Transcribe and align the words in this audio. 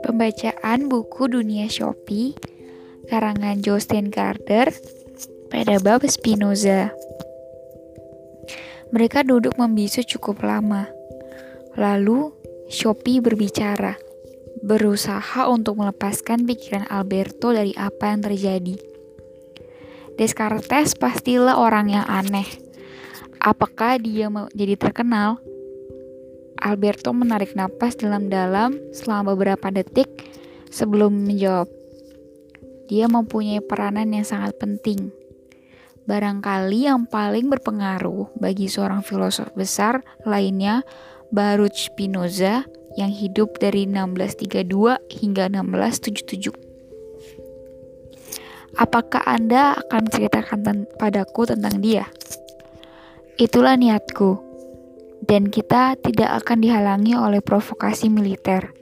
Pembacaan 0.00 0.88
buku 0.88 1.28
Dunia 1.28 1.68
Shopee 1.68 2.32
karangan 3.12 3.60
Justin 3.60 4.08
Gardner 4.08 4.72
pada 5.52 5.76
bab 5.84 6.00
Spinoza. 6.08 6.96
Mereka 8.96 9.28
duduk 9.28 9.60
membisu 9.60 10.00
cukup 10.16 10.40
lama. 10.48 10.88
Lalu 11.76 12.32
Shopee 12.72 13.20
berbicara, 13.20 14.00
berusaha 14.64 15.44
untuk 15.52 15.76
melepaskan 15.76 16.48
pikiran 16.48 16.88
Alberto 16.88 17.52
dari 17.52 17.76
apa 17.76 18.16
yang 18.16 18.24
terjadi. 18.24 18.76
Descartes 20.16 20.96
pastilah 20.96 21.60
orang 21.60 21.92
yang 21.92 22.08
aneh. 22.08 22.48
Apakah 23.40 23.96
dia 23.96 24.28
menjadi 24.28 24.76
terkenal? 24.76 25.40
Alberto 26.60 27.16
menarik 27.16 27.56
napas 27.56 27.96
dalam-dalam 27.96 28.76
selama 28.92 29.32
beberapa 29.32 29.72
detik 29.72 30.08
sebelum 30.68 31.26
menjawab. 31.26 31.66
Dia 32.86 33.08
mempunyai 33.08 33.64
peranan 33.64 34.12
yang 34.12 34.26
sangat 34.28 34.60
penting. 34.60 35.10
Barangkali 36.04 36.90
yang 36.90 37.06
paling 37.06 37.48
berpengaruh 37.48 38.34
bagi 38.36 38.66
seorang 38.66 39.00
filosof 39.00 39.54
besar 39.54 40.02
lainnya 40.26 40.82
Baruch 41.30 41.90
Spinoza 41.90 42.66
yang 42.98 43.14
hidup 43.14 43.62
dari 43.62 43.86
1632 43.86 44.98
hingga 45.22 45.46
1677. 45.48 46.50
Apakah 48.74 49.22
Anda 49.26 49.78
akan 49.78 50.10
menceritakan 50.10 50.58
padaku 50.98 51.46
tentang 51.46 51.78
dia? 51.78 52.10
Itulah 53.38 53.78
niatku 53.78 54.49
dan 55.24 55.48
kita 55.48 55.96
tidak 56.00 56.44
akan 56.44 56.64
dihalangi 56.64 57.16
oleh 57.16 57.44
provokasi 57.44 58.08
militer. 58.08 58.72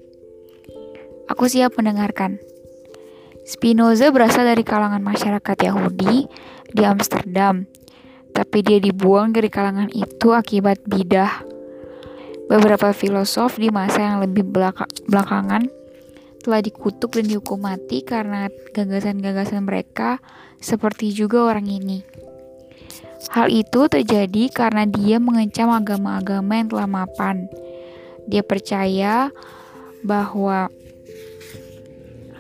Aku 1.29 1.45
siap 1.51 1.77
mendengarkan. 1.77 2.41
Spinoza 3.49 4.13
berasal 4.13 4.45
dari 4.45 4.61
kalangan 4.61 5.01
masyarakat 5.01 5.57
Yahudi 5.73 6.29
di 6.69 6.83
Amsterdam, 6.85 7.65
tapi 8.37 8.61
dia 8.61 8.77
dibuang 8.77 9.33
dari 9.33 9.49
kalangan 9.49 9.89
itu 9.93 10.37
akibat 10.37 10.85
bidah. 10.85 11.45
Beberapa 12.49 12.97
filosof 12.97 13.61
di 13.61 13.69
masa 13.69 14.05
yang 14.05 14.25
lebih 14.25 14.45
belakangan 15.09 15.69
telah 16.41 16.61
dikutuk 16.65 17.13
dan 17.13 17.29
dihukum 17.29 17.61
mati 17.61 18.01
karena 18.01 18.49
gagasan-gagasan 18.73 19.69
mereka, 19.69 20.17
seperti 20.57 21.13
juga 21.13 21.45
orang 21.45 21.69
ini. 21.69 22.01
Hal 23.27 23.51
itu 23.51 23.91
terjadi 23.91 24.47
karena 24.55 24.87
dia 24.87 25.19
mengecam 25.19 25.75
agama-agama 25.75 26.55
yang 26.55 26.69
telah 26.71 26.87
mapan. 26.87 27.51
Dia 28.31 28.47
percaya 28.47 29.35
bahwa 30.07 30.71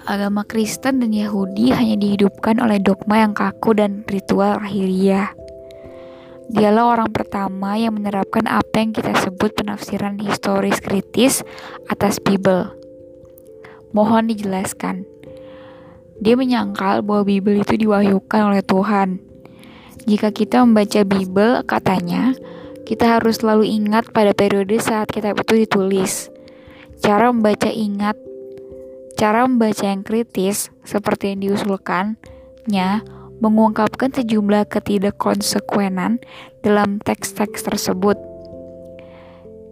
agama 0.06 0.47
Kristen 0.47 1.03
dan 1.03 1.11
Yahudi 1.11 1.75
hanya 1.75 1.99
dihidupkan 1.99 2.62
oleh 2.62 2.79
dogma 2.79 3.27
yang 3.27 3.34
kaku 3.34 3.75
dan 3.75 4.06
ritual 4.06 4.62
lahiriah. 4.62 5.34
Dialah 6.49 6.97
orang 6.97 7.11
pertama 7.12 7.77
yang 7.77 7.99
menerapkan 7.99 8.49
apa 8.49 8.81
yang 8.81 8.97
kita 8.97 9.12
sebut 9.21 9.53
penafsiran 9.53 10.17
historis 10.17 10.81
kritis 10.81 11.45
atas 11.93 12.23
Bible. 12.23 12.73
Mohon 13.93 14.33
dijelaskan. 14.33 15.05
Dia 16.25 16.41
menyangkal 16.41 17.05
bahwa 17.05 17.29
Bible 17.29 17.61
itu 17.61 17.77
diwahyukan 17.77 18.41
oleh 18.49 18.65
Tuhan 18.65 19.28
jika 20.07 20.31
kita 20.31 20.63
membaca 20.63 21.03
Bible, 21.03 21.65
katanya, 21.67 22.37
kita 22.87 23.19
harus 23.19 23.43
selalu 23.43 23.69
ingat 23.69 24.09
pada 24.15 24.33
periode 24.33 24.79
saat 24.79 25.11
kitab 25.11 25.43
itu 25.43 25.67
ditulis. 25.67 26.33
Cara 27.03 27.29
membaca 27.29 27.69
ingat, 27.69 28.17
cara 29.19 29.45
membaca 29.45 29.85
yang 29.85 30.07
kritis, 30.07 30.71
seperti 30.87 31.35
yang 31.35 31.41
diusulkannya, 31.45 33.03
mengungkapkan 33.39 34.11
sejumlah 34.15 34.67
ketidakkonsekuenan 34.71 36.22
dalam 36.62 36.99
teks-teks 37.03 37.67
tersebut. 37.67 38.19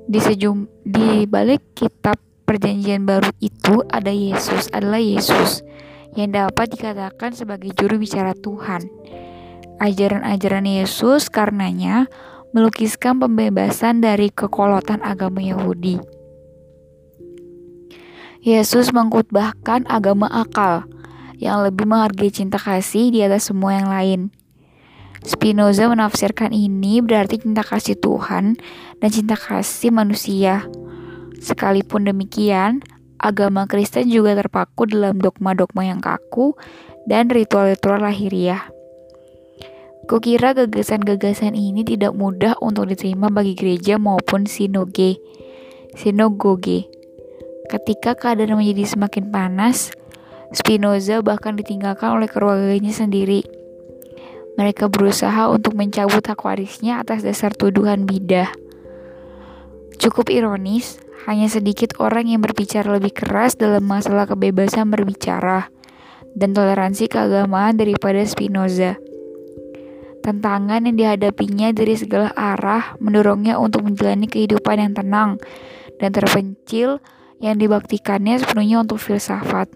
Di, 0.06 0.22
sejum 0.22 0.70
di 0.86 1.26
balik 1.26 1.74
kitab 1.74 2.18
perjanjian 2.46 3.02
baru 3.08 3.34
itu 3.42 3.82
ada 3.90 4.14
Yesus, 4.14 4.70
adalah 4.70 5.02
Yesus, 5.02 5.66
yang 6.14 6.30
dapat 6.30 6.78
dikatakan 6.78 7.34
sebagai 7.34 7.74
juru 7.74 7.98
bicara 7.98 8.36
Tuhan 8.38 8.86
Ajaran-ajaran 9.76 10.64
Yesus 10.64 11.28
karenanya 11.28 12.08
melukiskan 12.56 13.20
pembebasan 13.20 14.00
dari 14.00 14.32
kekolotan 14.32 15.04
agama 15.04 15.44
Yahudi. 15.44 16.00
Yesus 18.40 18.94
mengkutbahkan 18.96 19.84
agama 19.84 20.32
akal 20.32 20.88
yang 21.36 21.60
lebih 21.60 21.84
menghargai 21.84 22.32
cinta 22.32 22.56
kasih 22.56 23.12
di 23.12 23.20
atas 23.20 23.52
semua 23.52 23.76
yang 23.76 23.90
lain. 23.92 24.20
Spinoza 25.26 25.90
menafsirkan 25.90 26.54
ini 26.54 27.02
berarti 27.04 27.42
cinta 27.42 27.60
kasih 27.66 27.98
Tuhan 27.98 28.56
dan 29.02 29.10
cinta 29.10 29.36
kasih 29.36 29.92
manusia. 29.92 30.64
Sekalipun 31.42 32.08
demikian, 32.08 32.80
agama 33.18 33.68
Kristen 33.68 34.08
juga 34.08 34.32
terpaku 34.38 34.88
dalam 34.88 35.20
dogma-dogma 35.20 35.84
yang 35.84 36.00
kaku 36.00 36.56
dan 37.04 37.28
ritual-ritual 37.28 38.00
lahiriah. 38.00 38.75
Kukira 40.06 40.54
gagasan-gagasan 40.54 41.58
ini 41.58 41.82
tidak 41.82 42.14
mudah 42.14 42.54
untuk 42.62 42.86
diterima 42.86 43.26
bagi 43.26 43.58
gereja 43.58 43.98
maupun 43.98 44.46
sinoge. 44.46 45.18
Sinogoge. 45.98 46.86
Ketika 47.66 48.14
keadaan 48.14 48.54
menjadi 48.54 48.86
semakin 48.86 49.34
panas, 49.34 49.90
Spinoza 50.54 51.26
bahkan 51.26 51.58
ditinggalkan 51.58 52.14
oleh 52.14 52.30
keluarganya 52.30 52.94
sendiri. 52.94 53.42
Mereka 54.54 54.86
berusaha 54.94 55.50
untuk 55.50 55.74
mencabut 55.74 56.22
hak 56.22 56.38
warisnya 56.38 57.02
atas 57.02 57.26
dasar 57.26 57.50
tuduhan 57.50 58.06
bidah. 58.06 58.54
Cukup 59.98 60.30
ironis, 60.30 61.02
hanya 61.26 61.50
sedikit 61.50 61.98
orang 61.98 62.30
yang 62.30 62.46
berbicara 62.46 62.94
lebih 62.94 63.10
keras 63.10 63.58
dalam 63.58 63.82
masalah 63.82 64.30
kebebasan 64.30 64.86
berbicara 64.86 65.66
dan 66.38 66.54
toleransi 66.54 67.10
keagamaan 67.10 67.74
daripada 67.74 68.22
Spinoza. 68.22 69.02
Tantangan 70.26 70.82
yang 70.90 70.98
dihadapinya 70.98 71.70
dari 71.70 71.94
segala 71.94 72.34
arah 72.34 72.98
mendorongnya 72.98 73.62
untuk 73.62 73.86
menjalani 73.86 74.26
kehidupan 74.26 74.82
yang 74.82 74.90
tenang 74.90 75.30
dan 76.02 76.10
terpencil 76.10 76.98
yang 77.38 77.54
dibaktikannya 77.54 78.34
sepenuhnya 78.42 78.82
untuk 78.82 78.98
filsafat. 78.98 79.70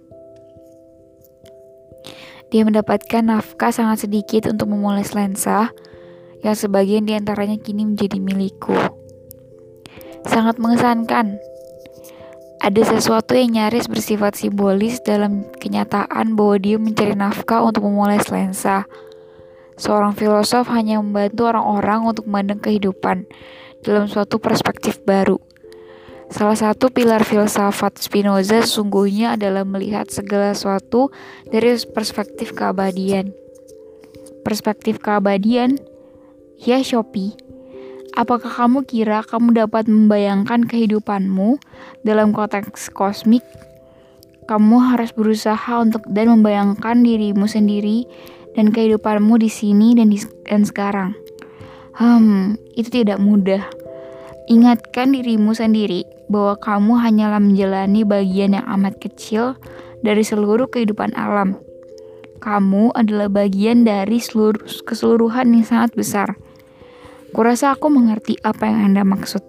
Dia 2.51 2.67
mendapatkan 2.67 3.23
nafkah 3.23 3.71
sangat 3.71 4.11
sedikit 4.11 4.51
untuk 4.51 4.75
memoles 4.75 5.15
lensa, 5.15 5.71
yang 6.43 6.59
sebagian 6.59 7.07
di 7.07 7.15
antaranya 7.15 7.55
kini 7.55 7.87
menjadi 7.87 8.19
milikku. 8.19 8.75
Sangat 10.27 10.59
mengesankan. 10.59 11.39
Ada 12.59 12.99
sesuatu 12.99 13.39
yang 13.39 13.55
nyaris 13.55 13.87
bersifat 13.87 14.35
simbolis 14.35 14.99
dalam 15.07 15.47
kenyataan 15.63 16.35
bahwa 16.35 16.59
dia 16.59 16.75
mencari 16.75 17.15
nafkah 17.15 17.63
untuk 17.63 17.87
memoles 17.87 18.27
lensa 18.35 18.83
Seorang 19.81 20.13
filosof 20.13 20.69
hanya 20.77 21.01
membantu 21.01 21.49
orang-orang 21.49 22.13
untuk 22.13 22.29
memandang 22.29 22.61
kehidupan 22.61 23.25
dalam 23.81 24.05
suatu 24.13 24.37
perspektif 24.37 25.01
baru. 25.09 25.41
Salah 26.29 26.55
satu 26.55 26.93
pilar 26.93 27.25
filsafat 27.25 27.97
Spinoza 27.97 28.61
sesungguhnya 28.61 29.41
adalah 29.41 29.65
melihat 29.65 30.13
segala 30.13 30.53
sesuatu 30.53 31.09
dari 31.49 31.75
perspektif 31.91 32.53
keabadian. 32.53 33.33
Perspektif 34.45 35.01
keabadian, 35.01 35.81
ya 36.61 36.85
Shopee, 36.85 37.35
apakah 38.15 38.53
kamu 38.53 38.85
kira 38.85 39.25
kamu 39.25 39.65
dapat 39.65 39.89
membayangkan 39.89 40.69
kehidupanmu 40.69 41.57
dalam 42.05 42.37
konteks 42.37 42.93
kosmik? 42.93 43.43
Kamu 44.45 44.77
harus 44.93 45.11
berusaha 45.17 45.83
untuk 45.83 46.05
dan 46.11 46.31
membayangkan 46.31 47.01
dirimu 47.01 47.49
sendiri 47.49 48.07
dan 48.55 48.75
kehidupanmu 48.75 49.39
di 49.39 49.51
sini 49.51 49.95
dan 49.95 50.11
di 50.11 50.19
dan 50.47 50.67
sekarang. 50.67 51.15
Hmm, 51.95 52.57
itu 52.75 52.89
tidak 53.03 53.21
mudah. 53.21 53.67
Ingatkan 54.51 55.15
dirimu 55.15 55.55
sendiri 55.55 56.03
bahwa 56.27 56.59
kamu 56.59 56.93
hanyalah 56.99 57.39
menjalani 57.39 58.03
bagian 58.03 58.59
yang 58.59 58.67
amat 58.79 58.99
kecil 58.99 59.55
dari 60.03 60.25
seluruh 60.25 60.67
kehidupan 60.67 61.15
alam. 61.15 61.59
Kamu 62.41 62.97
adalah 62.97 63.29
bagian 63.29 63.85
dari 63.85 64.17
seluruh 64.17 64.65
keseluruhan 64.89 65.53
yang 65.53 65.67
sangat 65.67 65.93
besar. 65.93 66.41
Kurasa 67.31 67.77
aku 67.77 67.93
mengerti 67.93 68.41
apa 68.43 68.67
yang 68.67 68.91
Anda 68.91 69.05
maksud. 69.05 69.45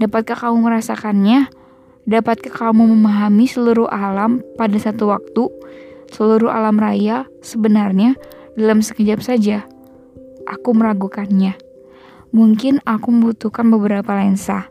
Dapatkah 0.00 0.34
kamu 0.34 0.66
merasakannya? 0.66 1.52
Dapatkah 2.08 2.72
kamu 2.72 2.96
memahami 2.96 3.44
seluruh 3.44 3.86
alam 3.92 4.40
pada 4.56 4.74
satu 4.80 5.12
waktu? 5.12 5.52
Seluruh 6.12 6.50
alam 6.50 6.80
raya 6.80 7.28
sebenarnya 7.40 8.16
dalam 8.58 8.82
sekejap 8.82 9.20
saja. 9.22 9.64
Aku 10.48 10.72
meragukannya. 10.72 11.54
mungkin 12.28 12.84
aku 12.84 13.08
membutuhkan 13.08 13.72
beberapa 13.72 14.12
lensa. 14.12 14.68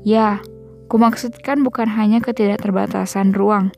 Ya, 0.00 0.40
kumaksudkan 0.88 1.60
bukan 1.60 1.84
hanya 1.92 2.24
ketidakterbatasan 2.24 3.36
ruang. 3.36 3.68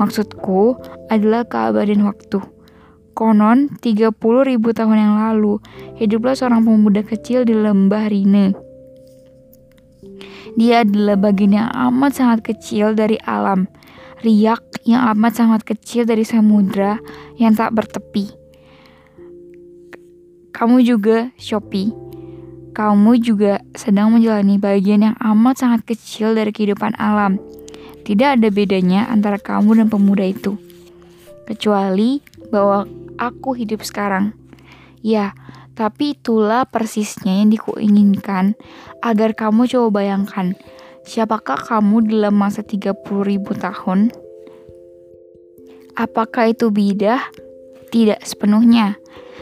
Maksudku 0.00 0.80
adalah 1.12 1.44
keabadian 1.44 2.08
waktu. 2.08 2.40
Konon, 3.12 3.68
30 3.84 4.16
ribu 4.48 4.72
tahun 4.72 4.96
yang 4.96 5.14
lalu, 5.20 5.60
hiduplah 6.00 6.32
seorang 6.32 6.64
pemuda 6.64 7.04
kecil 7.04 7.44
di 7.44 7.52
lembah 7.52 8.08
Rine. 8.08 8.56
Dia 10.56 10.82
adalah 10.82 11.20
bagian 11.20 11.52
yang 11.60 11.68
amat 11.68 12.16
sangat 12.16 12.40
kecil 12.54 12.96
dari 12.96 13.20
alam, 13.28 13.68
riak 14.20 14.60
yang 14.84 15.04
amat 15.16 15.40
sangat 15.40 15.64
kecil 15.64 16.04
dari 16.04 16.24
samudra 16.24 17.00
yang 17.40 17.56
tak 17.56 17.72
bertepi. 17.72 18.28
Kamu 20.50 20.84
juga, 20.84 21.32
Shopee, 21.40 21.94
kamu 22.76 23.18
juga 23.18 23.64
sedang 23.72 24.12
menjalani 24.12 24.60
bagian 24.60 25.02
yang 25.10 25.16
amat 25.18 25.64
sangat 25.64 25.88
kecil 25.88 26.36
dari 26.36 26.52
kehidupan 26.52 26.94
alam. 27.00 27.40
Tidak 28.04 28.40
ada 28.40 28.48
bedanya 28.52 29.08
antara 29.08 29.40
kamu 29.40 29.80
dan 29.80 29.88
pemuda 29.88 30.24
itu. 30.26 30.60
Kecuali 31.48 32.20
bahwa 32.52 32.84
aku 33.16 33.56
hidup 33.56 33.82
sekarang. 33.82 34.36
Ya, 35.00 35.32
tapi 35.72 36.12
itulah 36.12 36.68
persisnya 36.68 37.40
yang 37.40 37.48
dikuinginkan 37.48 38.52
agar 39.00 39.32
kamu 39.32 39.64
coba 39.64 40.04
bayangkan 40.04 40.52
siapakah 41.04 41.56
kamu 41.56 42.08
dalam 42.08 42.34
masa 42.36 42.64
30 42.64 42.96
ribu 43.24 43.52
tahun? 43.56 44.12
Apakah 45.96 46.52
itu 46.52 46.72
bidah? 46.72 47.20
Tidak 47.90 48.22
sepenuhnya. 48.24 48.96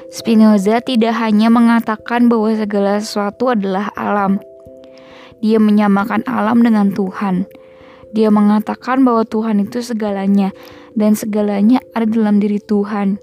Spinoza 0.09 0.81
tidak 0.81 1.15
hanya 1.21 1.53
mengatakan 1.53 2.33
bahwa 2.33 2.49
segala 2.57 2.97
sesuatu 2.97 3.53
adalah 3.53 3.93
alam. 3.93 4.41
Dia 5.45 5.61
menyamakan 5.61 6.25
alam 6.25 6.65
dengan 6.65 6.91
Tuhan. 6.97 7.45
Dia 8.17 8.33
mengatakan 8.33 9.05
bahwa 9.05 9.29
Tuhan 9.29 9.61
itu 9.61 9.85
segalanya 9.85 10.51
dan 10.97 11.13
segalanya 11.13 11.85
ada 11.93 12.09
dalam 12.09 12.41
diri 12.41 12.57
Tuhan. 12.59 13.21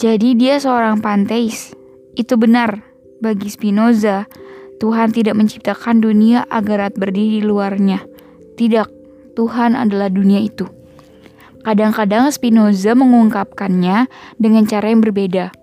Jadi 0.00 0.34
dia 0.34 0.58
seorang 0.58 0.98
panteis. 1.04 1.76
Itu 2.18 2.40
benar. 2.40 2.82
Bagi 3.22 3.46
Spinoza, 3.52 4.26
Tuhan 4.84 5.16
tidak 5.16 5.40
menciptakan 5.40 6.04
dunia 6.04 6.44
agar 6.52 6.92
berdiri 6.92 7.40
di 7.40 7.42
luarnya. 7.48 8.04
Tidak, 8.60 8.84
Tuhan 9.32 9.72
adalah 9.72 10.12
dunia 10.12 10.44
itu. 10.44 10.68
Kadang-kadang 11.64 12.28
Spinoza 12.28 12.92
mengungkapkannya 12.92 14.12
dengan 14.36 14.68
cara 14.68 14.92
yang 14.92 15.00
berbeda. 15.00 15.56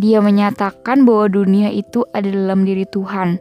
Dia 0.00 0.24
menyatakan 0.24 1.04
bahwa 1.04 1.28
dunia 1.28 1.68
itu 1.68 2.08
ada 2.16 2.24
dalam 2.24 2.64
diri 2.64 2.88
Tuhan. 2.88 3.36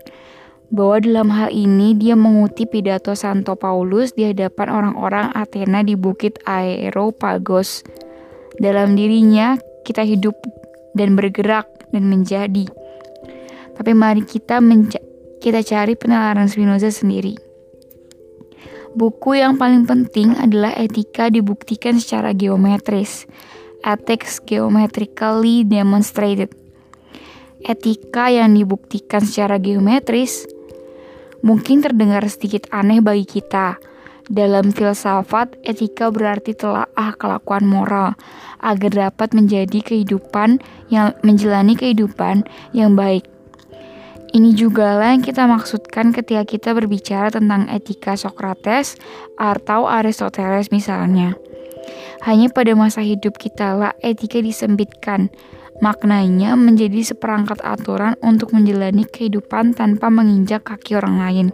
Bahwa 0.75 0.99
dalam 0.99 1.31
hal 1.31 1.55
ini 1.55 1.95
dia 1.95 2.19
mengutip 2.19 2.75
pidato 2.75 3.15
Santo 3.15 3.55
Paulus 3.55 4.11
di 4.11 4.27
hadapan 4.27 4.67
orang-orang 4.67 5.31
Athena 5.31 5.87
di 5.87 5.95
Bukit 5.95 6.43
Aeropagos. 6.43 7.87
Dalam 8.59 8.99
dirinya 8.99 9.55
kita 9.87 10.03
hidup 10.03 10.35
dan 10.99 11.15
bergerak 11.15 11.71
dan 11.95 12.11
menjadi. 12.11 12.67
Tapi 13.77 13.93
mari 13.93 14.25
kita 14.25 14.57
kita 15.37 15.61
cari 15.61 15.93
penelaran 15.93 16.49
Spinoza 16.49 16.89
sendiri. 16.89 17.37
Buku 18.97 19.37
yang 19.37 19.61
paling 19.61 19.85
penting 19.85 20.33
adalah 20.41 20.73
etika 20.73 21.29
dibuktikan 21.29 22.01
secara 22.01 22.33
geometris. 22.33 23.29
Ethics 23.85 24.41
geometrically 24.41 25.61
demonstrated. 25.61 26.49
Etika 27.61 28.33
yang 28.33 28.57
dibuktikan 28.57 29.21
secara 29.21 29.61
geometris 29.61 30.49
mungkin 31.45 31.85
terdengar 31.85 32.25
sedikit 32.25 32.65
aneh 32.73 32.97
bagi 32.97 33.29
kita. 33.29 33.77
Dalam 34.27 34.73
filsafat, 34.73 35.55
etika 35.61 36.09
berarti 36.09 36.57
telaah 36.57 37.13
kelakuan 37.15 37.69
moral 37.69 38.17
agar 38.59 39.13
dapat 39.13 39.31
menjadi 39.37 39.79
kehidupan 39.79 40.57
yang 40.89 41.13
menjalani 41.21 41.77
kehidupan 41.77 42.43
yang 42.73 42.97
baik. 42.97 43.36
Ini 44.37 44.53
juga 44.53 45.01
lah 45.01 45.17
yang 45.17 45.25
kita 45.25 45.49
maksudkan 45.49 46.13
ketika 46.13 46.45
kita 46.45 46.69
berbicara 46.77 47.33
tentang 47.33 47.65
etika 47.73 48.13
Socrates 48.13 48.93
atau 49.33 49.89
Aristoteles 49.89 50.69
misalnya. 50.69 51.33
Hanya 52.21 52.53
pada 52.53 52.77
masa 52.77 53.01
hidup 53.01 53.41
kita 53.41 53.73
lah 53.73 53.97
etika 54.05 54.37
disempitkan. 54.37 55.33
Maknanya 55.81 56.53
menjadi 56.53 57.01
seperangkat 57.01 57.65
aturan 57.65 58.13
untuk 58.21 58.53
menjalani 58.53 59.09
kehidupan 59.09 59.73
tanpa 59.73 60.13
menginjak 60.13 60.69
kaki 60.69 61.01
orang 61.01 61.17
lain. 61.17 61.47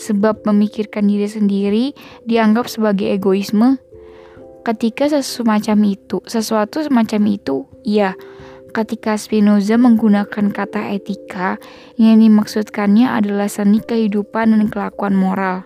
Sebab 0.00 0.48
memikirkan 0.48 1.04
diri 1.04 1.28
sendiri 1.28 1.84
dianggap 2.24 2.72
sebagai 2.72 3.12
egoisme 3.12 3.76
ketika 4.64 5.12
semacam 5.20 5.92
itu, 5.92 6.24
sesuatu 6.24 6.80
semacam 6.80 7.20
itu, 7.36 7.68
ya, 7.84 8.16
ketika 8.76 9.16
Spinoza 9.16 9.80
menggunakan 9.80 10.52
kata 10.52 10.92
etika, 10.92 11.56
yang 11.96 12.20
dimaksudkannya 12.20 13.08
adalah 13.08 13.48
seni 13.48 13.80
kehidupan 13.80 14.52
dan 14.52 14.68
kelakuan 14.68 15.16
moral. 15.16 15.64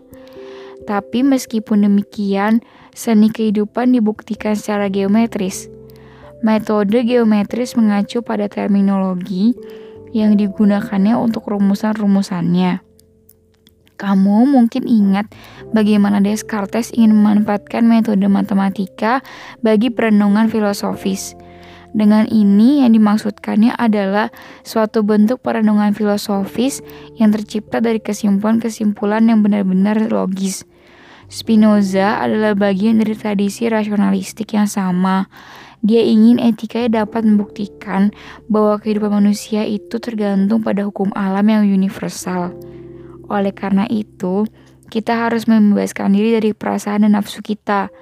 Tapi 0.86 1.26
meskipun 1.26 1.82
demikian, 1.82 2.62
seni 2.94 3.34
kehidupan 3.34 3.90
dibuktikan 3.90 4.54
secara 4.54 4.86
geometris. 4.86 5.66
Metode 6.46 7.02
geometris 7.02 7.74
mengacu 7.74 8.22
pada 8.22 8.46
terminologi 8.46 9.58
yang 10.14 10.38
digunakannya 10.38 11.18
untuk 11.18 11.50
rumusan-rumusannya. 11.50 12.86
Kamu 14.00 14.48
mungkin 14.48 14.88
ingat 14.88 15.28
bagaimana 15.76 16.24
Descartes 16.24 16.88
ingin 16.96 17.12
memanfaatkan 17.20 17.84
metode 17.84 18.24
matematika 18.32 19.20
bagi 19.60 19.92
perenungan 19.92 20.48
filosofis. 20.48 21.36
Dengan 21.90 22.30
ini 22.30 22.86
yang 22.86 22.94
dimaksudkannya 22.94 23.74
adalah 23.74 24.30
suatu 24.62 25.02
bentuk 25.02 25.42
perenungan 25.42 25.90
filosofis 25.90 26.82
yang 27.18 27.34
tercipta 27.34 27.82
dari 27.82 27.98
kesimpulan-kesimpulan 27.98 29.26
yang 29.26 29.42
benar-benar 29.42 29.98
logis. 30.06 30.62
Spinoza 31.30 32.18
adalah 32.18 32.58
bagian 32.58 32.98
dari 32.98 33.14
tradisi 33.14 33.70
rasionalistik 33.70 34.54
yang 34.54 34.66
sama. 34.66 35.30
Dia 35.80 36.02
ingin 36.02 36.42
etikanya 36.42 37.06
dapat 37.06 37.22
membuktikan 37.24 38.10
bahwa 38.50 38.82
kehidupan 38.82 39.22
manusia 39.22 39.62
itu 39.64 39.96
tergantung 40.02 40.60
pada 40.60 40.84
hukum 40.84 41.14
alam 41.14 41.46
yang 41.46 41.64
universal. 41.64 42.52
Oleh 43.30 43.54
karena 43.54 43.86
itu, 43.86 44.44
kita 44.90 45.14
harus 45.26 45.46
membebaskan 45.46 46.12
diri 46.12 46.34
dari 46.34 46.50
perasaan 46.50 47.06
dan 47.06 47.14
nafsu 47.14 47.40
kita. 47.40 47.94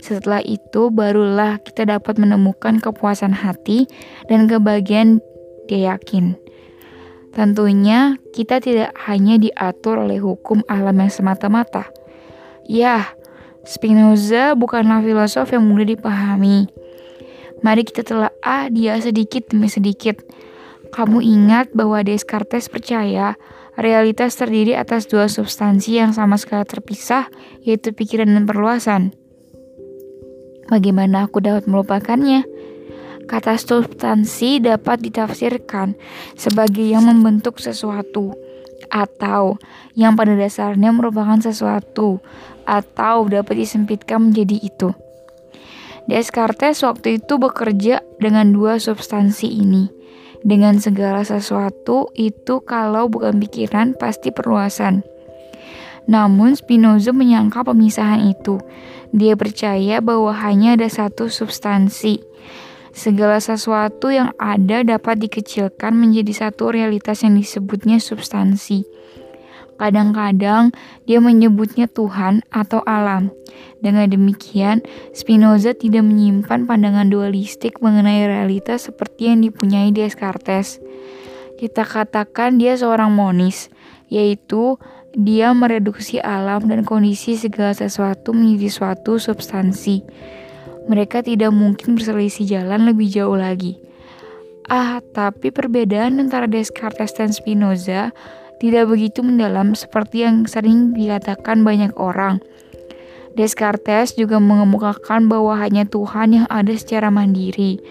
Setelah 0.00 0.40
itu, 0.40 0.88
barulah 0.88 1.60
kita 1.60 1.84
dapat 1.84 2.16
menemukan 2.16 2.80
kepuasan 2.80 3.36
hati 3.36 3.84
dan 4.32 4.48
kebahagiaan 4.48 5.20
dia 5.68 5.94
yakin. 5.94 6.34
Tentunya, 7.30 8.18
kita 8.34 8.58
tidak 8.58 8.96
hanya 9.06 9.38
diatur 9.38 10.02
oleh 10.02 10.18
hukum 10.18 10.66
alam 10.66 10.98
yang 10.98 11.12
semata-mata. 11.12 11.86
Ya, 12.66 13.14
Spinoza 13.62 14.56
bukanlah 14.56 15.04
filosof 15.04 15.52
yang 15.52 15.68
mudah 15.68 15.86
dipahami. 15.86 16.66
Mari 17.60 17.84
kita 17.84 18.02
telah 18.02 18.32
dia 18.72 18.96
sedikit 18.98 19.52
demi 19.52 19.68
sedikit. 19.68 20.16
Kamu 20.90 21.22
ingat 21.22 21.70
bahwa 21.76 22.02
Descartes 22.02 22.66
percaya 22.66 23.36
realitas 23.78 24.34
terdiri 24.34 24.74
atas 24.74 25.06
dua 25.06 25.30
substansi 25.30 26.02
yang 26.02 26.10
sama 26.10 26.34
sekali 26.40 26.66
terpisah, 26.66 27.30
yaitu 27.62 27.94
pikiran 27.94 28.26
dan 28.32 28.48
perluasan. 28.48 29.14
Bagaimana 30.70 31.26
aku 31.26 31.42
dapat 31.42 31.66
melupakannya? 31.66 32.46
Kata 33.26 33.58
substansi 33.58 34.62
dapat 34.62 35.02
ditafsirkan 35.02 35.98
sebagai 36.38 36.86
yang 36.86 37.06
membentuk 37.10 37.58
sesuatu, 37.58 38.34
atau 38.90 39.58
yang 39.94 40.14
pada 40.14 40.34
dasarnya 40.34 40.94
merupakan 40.94 41.38
sesuatu, 41.42 42.22
atau 42.66 43.26
dapat 43.26 43.66
disempitkan 43.66 44.30
menjadi 44.30 44.56
itu. 44.62 44.88
Descartes 46.06 46.82
waktu 46.82 47.22
itu 47.22 47.38
bekerja 47.38 48.02
dengan 48.18 48.50
dua 48.50 48.82
substansi 48.82 49.46
ini 49.46 50.00
dengan 50.40 50.80
segala 50.80 51.20
sesuatu 51.20 52.08
itu 52.16 52.64
kalau 52.64 53.12
bukan 53.12 53.36
pikiran 53.36 53.92
pasti 53.96 54.32
perluasan. 54.32 55.04
Namun 56.08 56.56
Spinoza 56.56 57.12
menyangka 57.12 57.62
pemisahan 57.62 58.24
itu. 58.32 58.56
Dia 59.10 59.34
percaya 59.34 59.98
bahwa 59.98 60.30
hanya 60.30 60.78
ada 60.78 60.86
satu 60.86 61.26
substansi. 61.26 62.22
Segala 62.90 63.38
sesuatu 63.38 64.10
yang 64.10 64.34
ada 64.38 64.82
dapat 64.82 65.22
dikecilkan 65.22 65.94
menjadi 65.94 66.46
satu 66.46 66.74
realitas 66.74 67.22
yang 67.22 67.38
disebutnya 67.38 68.02
substansi. 68.02 68.82
Kadang-kadang 69.80 70.76
dia 71.08 71.24
menyebutnya 71.24 71.88
Tuhan 71.88 72.44
atau 72.52 72.84
alam. 72.84 73.32
Dengan 73.80 74.12
demikian, 74.12 74.84
Spinoza 75.16 75.72
tidak 75.72 76.04
menyimpan 76.04 76.68
pandangan 76.68 77.08
dualistik 77.08 77.80
mengenai 77.80 78.28
realitas 78.28 78.92
seperti 78.92 79.32
yang 79.32 79.40
dipunyai 79.40 79.88
Descartes. 79.88 80.76
Kita 81.56 81.88
katakan 81.88 82.60
dia 82.60 82.76
seorang 82.76 83.08
monis, 83.16 83.72
yaitu 84.12 84.76
dia 85.14 85.50
mereduksi 85.50 86.22
alam 86.22 86.70
dan 86.70 86.86
kondisi 86.86 87.34
segala 87.34 87.74
sesuatu 87.74 88.30
menjadi 88.30 88.70
suatu 88.70 89.18
substansi. 89.18 90.06
Mereka 90.86 91.26
tidak 91.26 91.50
mungkin 91.50 91.98
berselisih 91.98 92.46
jalan 92.46 92.86
lebih 92.86 93.10
jauh 93.10 93.34
lagi. 93.34 93.78
Ah, 94.70 95.02
tapi 95.14 95.50
perbedaan 95.50 96.22
antara 96.22 96.46
Descartes 96.46 97.10
dan 97.18 97.34
Spinoza 97.34 98.14
tidak 98.62 98.86
begitu 98.86 99.24
mendalam 99.24 99.74
seperti 99.74 100.22
yang 100.22 100.46
sering 100.46 100.94
dikatakan 100.94 101.66
banyak 101.66 101.90
orang. 101.98 102.38
Descartes 103.34 104.14
juga 104.14 104.38
mengemukakan 104.38 105.26
bahwa 105.26 105.58
hanya 105.58 105.86
Tuhan 105.86 106.42
yang 106.42 106.46
ada 106.50 106.70
secara 106.74 107.10
mandiri. 107.10 107.82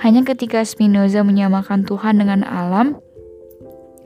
Hanya 0.00 0.24
ketika 0.24 0.60
Spinoza 0.64 1.24
menyamakan 1.24 1.88
Tuhan 1.88 2.20
dengan 2.20 2.44
alam 2.44 3.00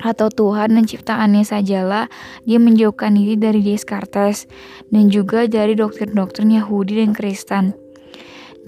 atau 0.00 0.32
Tuhan 0.32 0.76
dan 0.76 0.84
ciptaannya 0.88 1.44
sajalah 1.44 2.08
dia 2.48 2.58
menjauhkan 2.58 3.16
diri 3.16 3.36
dari 3.36 3.60
Descartes 3.60 4.48
dan 4.88 5.12
juga 5.12 5.46
dari 5.46 5.76
doktrin-doktrin 5.76 6.56
Yahudi 6.56 7.04
dan 7.04 7.12
Kristen. 7.12 7.76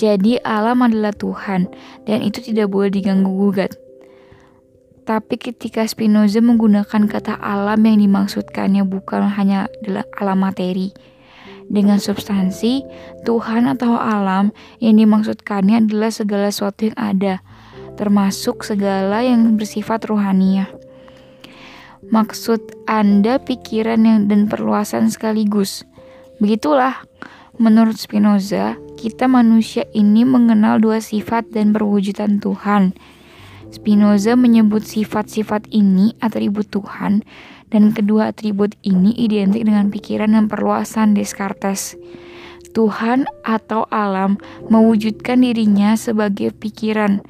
Jadi 0.01 0.41
alam 0.41 0.81
adalah 0.85 1.13
Tuhan 1.13 1.69
dan 2.09 2.19
itu 2.25 2.41
tidak 2.41 2.73
boleh 2.73 2.89
diganggu 2.89 3.29
gugat. 3.29 3.77
Tapi 5.03 5.35
ketika 5.35 5.83
Spinoza 5.83 6.39
menggunakan 6.39 7.11
kata 7.11 7.35
alam 7.43 7.83
yang 7.83 7.99
dimaksudkannya 7.99 8.87
bukan 8.87 9.27
hanya 9.35 9.67
adalah 9.83 10.07
alam 10.15 10.47
materi, 10.47 10.95
dengan 11.73 11.99
substansi, 11.99 12.85
Tuhan 13.25 13.65
atau 13.65 13.97
alam 13.97 14.53
yang 14.79 15.01
dimaksudkannya 15.01 15.89
adalah 15.89 16.13
segala 16.13 16.53
sesuatu 16.53 16.93
yang 16.93 16.99
ada, 17.01 17.35
termasuk 17.97 18.61
segala 18.67 19.25
yang 19.25 19.57
bersifat 19.57 20.05
rohania. 20.07 20.69
Maksud 22.03 22.83
Anda 22.91 23.39
pikiran 23.39 24.03
yang 24.03 24.27
dan 24.27 24.51
perluasan 24.51 25.07
sekaligus. 25.07 25.87
Begitulah, 26.43 27.07
menurut 27.63 27.95
Spinoza, 27.95 28.75
kita 28.99 29.31
manusia 29.31 29.87
ini 29.95 30.27
mengenal 30.27 30.83
dua 30.83 30.99
sifat 30.99 31.55
dan 31.55 31.71
perwujudan 31.71 32.43
Tuhan. 32.43 32.99
Spinoza 33.71 34.35
menyebut 34.35 34.83
sifat-sifat 34.83 35.71
ini 35.71 36.19
atribut 36.19 36.67
Tuhan 36.75 37.23
dan 37.71 37.95
kedua 37.95 38.35
atribut 38.35 38.75
ini 38.83 39.15
identik 39.15 39.63
dengan 39.63 39.87
pikiran 39.87 40.35
dan 40.35 40.51
perluasan 40.51 41.15
Descartes. 41.15 41.95
Tuhan 42.75 43.31
atau 43.47 43.87
alam 43.95 44.43
mewujudkan 44.67 45.39
dirinya 45.47 45.95
sebagai 45.95 46.51
pikiran 46.51 47.23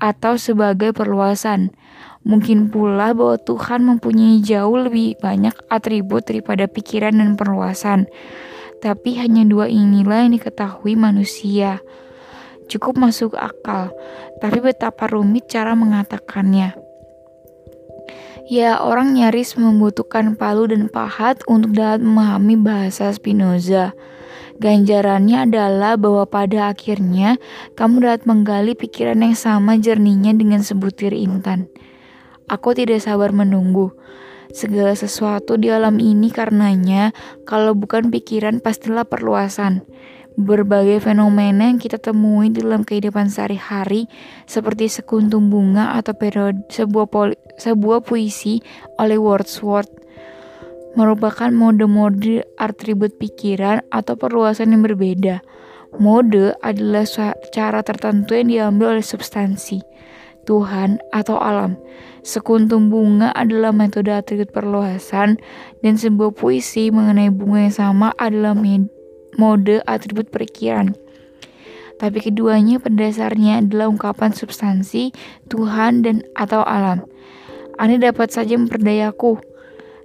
atau 0.00 0.40
sebagai 0.40 0.90
perluasan. 0.96 1.70
Mungkin 2.24 2.68
pula 2.68 3.16
bahwa 3.16 3.40
Tuhan 3.40 3.84
mempunyai 3.84 4.44
jauh 4.44 4.76
lebih 4.76 5.16
banyak 5.20 5.56
atribut 5.72 6.28
daripada 6.28 6.68
pikiran 6.68 7.16
dan 7.16 7.36
perluasan. 7.36 8.08
Tapi 8.80 9.20
hanya 9.20 9.44
dua 9.44 9.68
inilah 9.68 10.24
yang 10.24 10.36
diketahui 10.36 10.96
manusia. 10.96 11.80
Cukup 12.68 12.96
masuk 12.96 13.36
akal, 13.36 13.92
tapi 14.40 14.60
betapa 14.64 15.08
rumit 15.08 15.48
cara 15.48 15.76
mengatakannya. 15.76 16.76
Ya, 18.50 18.82
orang 18.82 19.14
nyaris 19.14 19.54
membutuhkan 19.54 20.34
palu 20.34 20.66
dan 20.66 20.90
pahat 20.90 21.38
untuk 21.46 21.70
dapat 21.70 22.02
memahami 22.02 22.58
bahasa 22.58 23.12
Spinoza. 23.14 23.94
Ganjarannya 24.60 25.48
adalah 25.48 25.96
bahwa 25.96 26.28
pada 26.28 26.68
akhirnya 26.68 27.40
kamu 27.80 28.04
dapat 28.04 28.28
menggali 28.28 28.76
pikiran 28.76 29.24
yang 29.24 29.32
sama 29.32 29.80
jernihnya 29.80 30.36
dengan 30.36 30.60
sebutir 30.60 31.16
intan. 31.16 31.72
Aku 32.44 32.76
tidak 32.76 33.00
sabar 33.00 33.32
menunggu. 33.32 33.96
Segala 34.52 34.92
sesuatu 34.92 35.56
di 35.56 35.72
alam 35.72 35.96
ini 35.96 36.28
karenanya, 36.28 37.16
kalau 37.48 37.72
bukan 37.72 38.12
pikiran 38.12 38.60
pastilah 38.60 39.08
perluasan 39.08 39.86
berbagai 40.40 41.04
fenomena 41.04 41.68
yang 41.68 41.76
kita 41.76 42.00
temui 42.00 42.48
dalam 42.48 42.86
kehidupan 42.86 43.28
sehari-hari 43.28 44.08
seperti 44.48 44.88
sekuntum 44.88 45.52
bunga 45.52 45.96
atau 46.00 46.16
periode 46.16 46.64
sebuah, 46.72 47.36
sebuah 47.60 48.00
puisi 48.00 48.64
oleh 48.96 49.20
Wordsworth 49.20 49.99
merupakan 50.98 51.50
mode-mode 51.52 52.42
atribut 52.58 53.14
pikiran 53.20 53.84
atau 53.94 54.18
perluasan 54.18 54.74
yang 54.74 54.82
berbeda. 54.82 55.42
Mode 55.98 56.54
adalah 56.62 57.02
cara 57.50 57.82
tertentu 57.82 58.38
yang 58.38 58.48
diambil 58.50 58.98
oleh 58.98 59.06
substansi, 59.06 59.82
Tuhan 60.46 61.02
atau 61.10 61.38
alam. 61.38 61.74
Sekuntum 62.22 62.92
bunga 62.92 63.34
adalah 63.34 63.74
metode 63.74 64.12
atribut 64.12 64.54
perluasan 64.54 65.40
dan 65.82 65.94
sebuah 65.98 66.36
puisi 66.36 66.94
mengenai 66.94 67.32
bunga 67.32 67.66
yang 67.66 67.74
sama 67.74 68.08
adalah 68.20 68.54
mode 69.34 69.82
atribut 69.88 70.30
perikiran. 70.30 70.94
Tapi 72.00 72.16
keduanya 72.24 72.80
pada 72.80 72.96
dasarnya 73.08 73.60
adalah 73.60 73.92
ungkapan 73.92 74.32
substansi, 74.32 75.12
Tuhan, 75.52 76.00
dan 76.00 76.24
atau 76.32 76.64
alam. 76.64 77.04
Anda 77.76 78.12
dapat 78.12 78.32
saja 78.32 78.56
memperdayaku, 78.56 79.40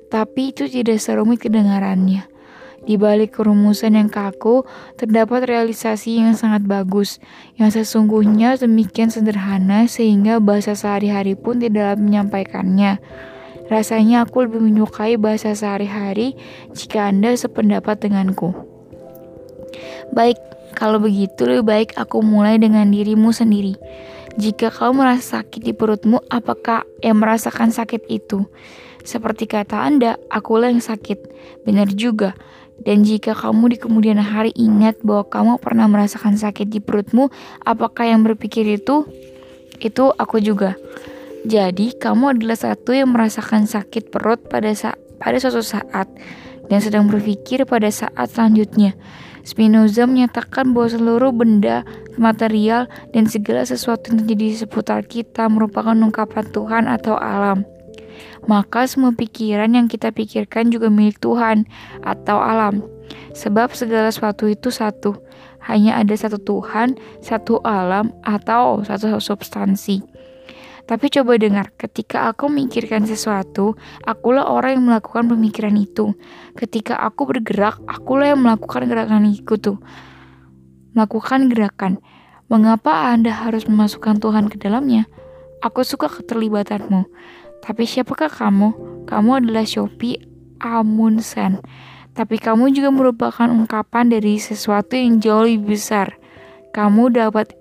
tapi 0.10 0.54
itu 0.54 0.70
tidak 0.70 1.02
serumit 1.02 1.42
kedengarannya. 1.42 2.28
Di 2.86 3.02
balik 3.02 3.42
kerumusan 3.42 3.98
yang 3.98 4.14
kaku, 4.14 4.62
terdapat 4.94 5.50
realisasi 5.50 6.22
yang 6.22 6.38
sangat 6.38 6.70
bagus, 6.70 7.18
yang 7.58 7.74
sesungguhnya 7.74 8.62
demikian 8.62 9.10
sederhana 9.10 9.90
sehingga 9.90 10.38
bahasa 10.38 10.78
sehari-hari 10.78 11.34
pun 11.34 11.58
tidak 11.58 11.98
menyampaikannya. 11.98 13.02
Rasanya 13.66 14.30
aku 14.30 14.46
lebih 14.46 14.62
menyukai 14.62 15.18
bahasa 15.18 15.58
sehari-hari 15.58 16.38
jika 16.78 17.10
Anda 17.10 17.34
sependapat 17.34 18.06
denganku. 18.06 18.54
Baik, 20.14 20.38
kalau 20.78 21.02
begitu 21.02 21.50
lebih 21.50 21.66
baik 21.66 21.90
aku 21.98 22.22
mulai 22.22 22.62
dengan 22.62 22.94
dirimu 22.94 23.34
sendiri. 23.34 23.74
Jika 24.38 24.70
kau 24.70 24.94
merasa 24.94 25.42
sakit 25.42 25.66
di 25.66 25.74
perutmu, 25.74 26.22
apakah 26.30 26.86
yang 27.02 27.18
merasakan 27.18 27.74
sakit 27.74 28.06
itu? 28.12 28.46
Seperti 29.06 29.46
kata 29.46 29.86
Anda, 29.86 30.18
akulah 30.34 30.74
yang 30.74 30.82
sakit. 30.82 31.30
Benar 31.64 31.94
juga. 31.94 32.34
Dan 32.76 33.08
jika 33.08 33.32
kamu 33.32 33.72
di 33.72 33.78
kemudian 33.80 34.20
hari 34.20 34.52
ingat 34.58 35.00
bahwa 35.06 35.24
kamu 35.30 35.52
pernah 35.64 35.88
merasakan 35.88 36.36
sakit 36.36 36.68
di 36.68 36.84
perutmu, 36.84 37.32
apakah 37.64 38.10
yang 38.10 38.26
berpikir 38.26 38.68
itu? 38.68 39.08
Itu 39.80 40.12
aku 40.12 40.44
juga. 40.44 40.76
Jadi, 41.46 41.96
kamu 41.96 42.36
adalah 42.36 42.58
satu 42.58 42.92
yang 42.92 43.14
merasakan 43.14 43.70
sakit 43.70 44.10
perut 44.10 44.42
pada 44.50 44.74
saat 44.74 44.98
pada 45.16 45.40
suatu 45.40 45.64
saat 45.64 46.10
dan 46.68 46.80
sedang 46.82 47.06
berpikir 47.08 47.64
pada 47.64 47.88
saat 47.94 48.28
selanjutnya. 48.34 48.98
Spinoza 49.46 50.10
menyatakan 50.10 50.74
bahwa 50.74 50.90
seluruh 50.90 51.30
benda, 51.30 51.86
material, 52.18 52.90
dan 53.14 53.30
segala 53.30 53.62
sesuatu 53.62 54.10
yang 54.10 54.26
terjadi 54.26 54.46
di 54.50 54.58
seputar 54.58 55.06
kita 55.06 55.46
merupakan 55.46 55.94
ungkapan 55.94 56.46
Tuhan 56.50 56.84
atau 56.90 57.14
alam. 57.14 57.75
Maka 58.46 58.86
semua 58.86 59.14
pikiran 59.14 59.74
yang 59.74 59.90
kita 59.90 60.14
pikirkan 60.14 60.70
juga 60.70 60.90
milik 60.90 61.18
Tuhan 61.18 61.66
atau 62.06 62.38
alam. 62.38 62.86
Sebab 63.34 63.74
segala 63.74 64.10
sesuatu 64.14 64.46
itu 64.50 64.70
satu. 64.70 65.18
Hanya 65.66 65.98
ada 65.98 66.14
satu 66.14 66.38
Tuhan, 66.38 66.94
satu 67.25 67.58
alam, 67.66 68.14
atau 68.22 68.86
satu 68.86 69.18
substansi. 69.18 70.06
Tapi 70.86 71.10
coba 71.10 71.42
dengar, 71.42 71.74
ketika 71.82 72.30
aku 72.30 72.46
memikirkan 72.46 73.10
sesuatu, 73.10 73.74
akulah 74.06 74.46
orang 74.46 74.78
yang 74.78 74.86
melakukan 74.94 75.25
pemikiran 75.25 75.74
itu. 75.74 76.14
Ketika 76.54 77.02
aku 77.02 77.25
bergerak, 77.25 77.82
akulah 77.90 78.38
yang 78.38 78.46
melakukan 78.46 78.86
gerakan 78.86 79.25
itu. 79.34 79.82
Melakukan 80.94 81.50
gerakan. 81.50 81.98
Mengapa 82.46 83.10
Anda 83.10 83.34
harus 83.34 83.66
memasukkan 83.66 84.22
Tuhan 84.22 84.54
ke 84.54 84.62
dalamnya? 84.62 85.10
Aku 85.66 85.82
suka 85.82 86.06
keterlibatanmu. 86.06 87.10
Tapi 87.66 87.84
siapakah 87.90 88.30
kamu? 88.30 88.78
Kamu 89.10 89.42
adalah 89.42 89.66
Shopee 89.66 90.22
Amundsen. 90.62 91.66
Tapi 92.14 92.38
kamu 92.38 92.72
juga 92.72 92.94
merupakan 92.94 93.50
ungkapan 93.50 94.14
dari 94.14 94.38
sesuatu 94.38 94.94
yang 94.94 95.18
jauh 95.18 95.44
lebih 95.50 95.76
besar. 95.76 96.16
Kamu 96.78 97.10
dapat 97.10 97.58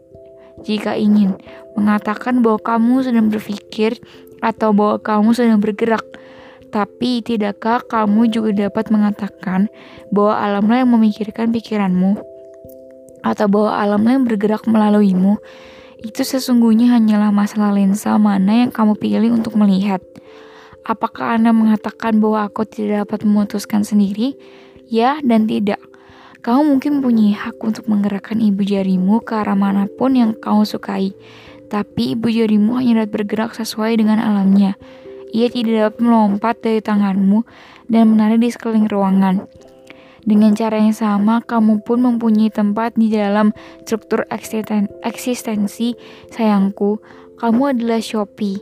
jika 0.63 0.95
ingin 0.95 1.35
mengatakan 1.75 2.45
bahwa 2.45 2.61
kamu 2.63 3.03
sedang 3.03 3.33
berpikir 3.33 3.99
atau 4.45 4.71
bahwa 4.77 5.01
kamu 5.01 5.29
sedang 5.35 5.59
bergerak. 5.59 6.05
Tapi 6.69 7.25
tidakkah 7.25 7.83
kamu 7.87 8.29
juga 8.29 8.69
dapat 8.69 8.93
mengatakan 8.93 9.73
bahwa 10.13 10.35
alamlah 10.37 10.83
yang 10.85 10.91
memikirkan 10.93 11.49
pikiranmu 11.55 12.19
atau 13.25 13.47
bahwa 13.49 13.73
alamlah 13.79 14.21
yang 14.21 14.27
bergerak 14.29 14.69
melaluimu? 14.69 15.41
Itu 16.05 16.21
sesungguhnya 16.21 16.93
hanyalah 16.93 17.33
masalah 17.33 17.73
lensa 17.73 18.21
mana 18.21 18.69
yang 18.69 18.69
kamu 18.69 18.93
pilih 19.01 19.41
untuk 19.41 19.57
melihat. 19.57 20.05
Apakah 20.85 21.41
Anda 21.41 21.57
mengatakan 21.57 22.21
bahwa 22.21 22.45
aku 22.45 22.69
tidak 22.69 23.09
dapat 23.09 23.25
memutuskan 23.25 23.89
sendiri? 23.89 24.37
Ya 24.85 25.17
dan 25.25 25.49
tidak. 25.49 25.81
Kamu 26.45 26.77
mungkin 26.77 27.01
punya 27.01 27.49
hak 27.49 27.57
untuk 27.65 27.89
menggerakkan 27.89 28.37
ibu 28.37 28.61
jarimu 28.61 29.25
ke 29.25 29.33
arah 29.33 29.57
mana 29.57 29.89
pun 29.89 30.13
yang 30.13 30.37
kamu 30.37 30.69
sukai. 30.69 31.17
Tapi 31.73 32.13
ibu 32.13 32.29
jarimu 32.29 32.77
hanya 32.77 33.09
dapat 33.09 33.25
bergerak 33.25 33.57
sesuai 33.57 33.97
dengan 33.97 34.21
alamnya. 34.21 34.77
Ia 35.33 35.49
tidak 35.49 35.73
dapat 35.73 35.99
melompat 36.05 36.61
dari 36.61 36.85
tanganmu 36.85 37.49
dan 37.89 38.13
menari 38.13 38.37
di 38.37 38.53
sekeliling 38.53 38.93
ruangan. 38.93 39.49
Dengan 40.25 40.57
cara 40.57 40.81
yang 40.81 40.97
sama, 40.97 41.45
kamu 41.45 41.85
pun 41.85 42.01
mempunyai 42.01 42.49
tempat 42.49 42.97
di 42.97 43.13
dalam 43.13 43.53
struktur 43.85 44.25
eksistensi 45.05 45.93
sayangku. 46.33 46.97
Kamu 47.35 47.77
adalah 47.77 48.01
Shopee, 48.01 48.57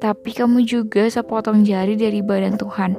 tapi 0.00 0.32
kamu 0.32 0.64
juga 0.64 1.04
sepotong 1.10 1.68
jari 1.68 2.00
dari 2.00 2.24
badan 2.24 2.56
Tuhan. 2.56 2.96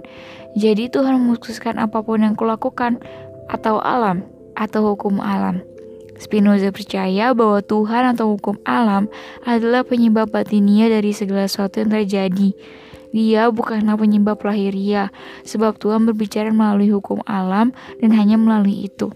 Jadi 0.54 0.94
Tuhan 0.94 1.18
memutuskan 1.18 1.82
apa 1.82 2.06
pun 2.06 2.22
yang 2.22 2.38
kulakukan, 2.38 3.02
atau 3.50 3.82
alam, 3.82 4.22
atau 4.54 4.94
hukum 4.94 5.18
alam. 5.18 5.66
Spinoza 6.22 6.70
percaya 6.70 7.34
bahwa 7.34 7.60
Tuhan 7.66 8.14
atau 8.14 8.38
hukum 8.38 8.62
alam 8.64 9.10
adalah 9.44 9.82
penyebab 9.82 10.30
batinia 10.30 10.86
dari 10.88 11.10
segala 11.12 11.50
sesuatu 11.50 11.82
yang 11.82 11.90
terjadi. 11.90 12.54
Dia 13.14 13.54
bukanlah 13.54 13.94
penyebab 13.94 14.42
lahiria, 14.42 15.14
sebab 15.46 15.78
Tuhan 15.78 16.10
berbicara 16.10 16.50
melalui 16.50 16.90
hukum 16.90 17.22
alam 17.30 17.70
dan 18.02 18.10
hanya 18.18 18.42
melalui 18.42 18.90
itu. 18.90 19.14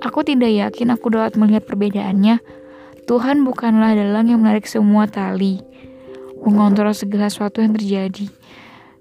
Aku 0.00 0.24
tidak 0.24 0.48
yakin 0.48 0.96
aku 0.96 1.12
dapat 1.12 1.36
melihat 1.36 1.68
perbedaannya. 1.68 2.40
Tuhan 3.04 3.44
bukanlah 3.44 3.92
dalang 3.92 4.32
yang 4.32 4.40
menarik 4.40 4.64
semua 4.64 5.04
tali, 5.04 5.60
mengontrol 6.40 6.96
segala 6.96 7.28
sesuatu 7.28 7.60
yang 7.60 7.76
terjadi. 7.76 8.32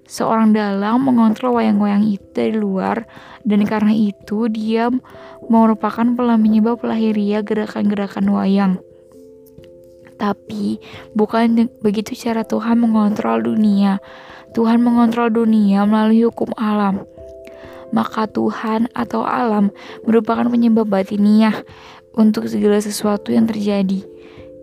Seorang 0.08 0.56
dalang 0.56 1.04
mengontrol 1.04 1.60
wayang-wayang 1.60 2.08
itu 2.08 2.24
dari 2.32 2.56
luar, 2.56 3.04
dan 3.44 3.68
karena 3.68 3.92
itu 3.92 4.48
dia 4.48 4.88
merupakan 5.52 6.08
penyebab 6.16 6.80
lahiria 6.84 7.44
gerakan-gerakan 7.44 8.32
wayang. 8.32 8.74
Tapi 10.18 10.82
bukan 11.14 11.70
begitu 11.82 12.18
cara 12.18 12.42
Tuhan 12.42 12.82
mengontrol 12.82 13.46
dunia. 13.46 14.02
Tuhan 14.58 14.82
mengontrol 14.82 15.30
dunia 15.30 15.86
melalui 15.86 16.26
hukum 16.26 16.50
alam. 16.58 17.06
Maka 17.94 18.28
Tuhan 18.28 18.92
atau 18.92 19.24
alam 19.24 19.72
merupakan 20.04 20.44
penyebab 20.50 20.90
batiniah 20.90 21.64
untuk 22.18 22.50
segala 22.50 22.82
sesuatu 22.82 23.32
yang 23.32 23.46
terjadi. 23.46 24.04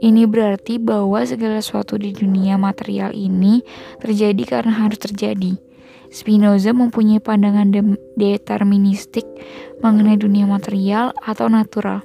Ini 0.04 0.28
berarti 0.28 0.76
bahwa 0.76 1.22
segala 1.24 1.62
sesuatu 1.64 1.96
di 1.96 2.12
dunia 2.12 2.60
material 2.60 3.16
ini 3.16 3.64
terjadi 4.02 4.58
karena 4.58 4.84
harus 4.84 5.00
terjadi. 5.00 5.56
Spinoza 6.12 6.76
mempunyai 6.76 7.18
pandangan 7.18 7.72
deterministik 8.18 9.24
mengenai 9.80 10.20
dunia 10.20 10.44
material 10.44 11.16
atau 11.24 11.48
natural. 11.48 12.04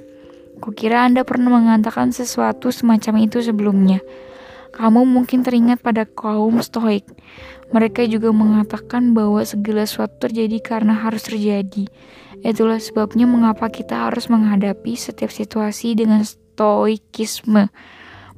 Kukira 0.60 1.08
Anda 1.08 1.24
pernah 1.24 1.48
mengatakan 1.48 2.12
sesuatu 2.12 2.68
semacam 2.68 3.24
itu 3.24 3.40
sebelumnya. 3.40 4.04
Kamu 4.76 5.08
mungkin 5.08 5.40
teringat 5.42 5.80
pada 5.80 6.04
kaum 6.04 6.60
Stoik. 6.60 7.08
Mereka 7.72 8.06
juga 8.06 8.30
mengatakan 8.30 9.16
bahwa 9.16 9.40
segala 9.42 9.88
sesuatu 9.88 10.28
terjadi 10.28 10.60
karena 10.60 10.94
harus 10.94 11.24
terjadi. 11.24 11.88
Itulah 12.44 12.76
sebabnya 12.76 13.24
mengapa 13.24 13.72
kita 13.72 14.10
harus 14.10 14.28
menghadapi 14.28 14.94
setiap 14.94 15.32
situasi 15.32 15.96
dengan 15.96 16.22
stoikisme. 16.22 17.72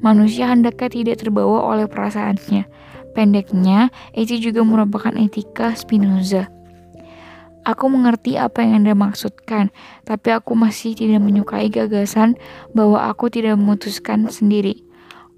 Manusia 0.03 0.51
hendaknya 0.51 0.89
tidak 0.91 1.17
terbawa 1.23 1.75
oleh 1.75 1.87
perasaannya. 1.87 2.67
Pendeknya, 3.13 3.93
itu 4.17 4.41
juga 4.41 4.65
merupakan 4.65 5.13
etika 5.19 5.77
Spinoza. 5.77 6.49
Aku 7.63 7.87
mengerti 7.87 8.35
apa 8.35 8.67
yang 8.67 8.83
Anda 8.83 8.99
maksudkan, 8.99 9.71
tapi 10.03 10.35
aku 10.35 10.59
masih 10.59 10.99
tidak 10.99 11.23
menyukai 11.23 11.71
gagasan 11.71 12.35
bahwa 12.75 13.07
aku 13.07 13.31
tidak 13.31 13.55
memutuskan 13.55 14.27
sendiri. 14.27 14.83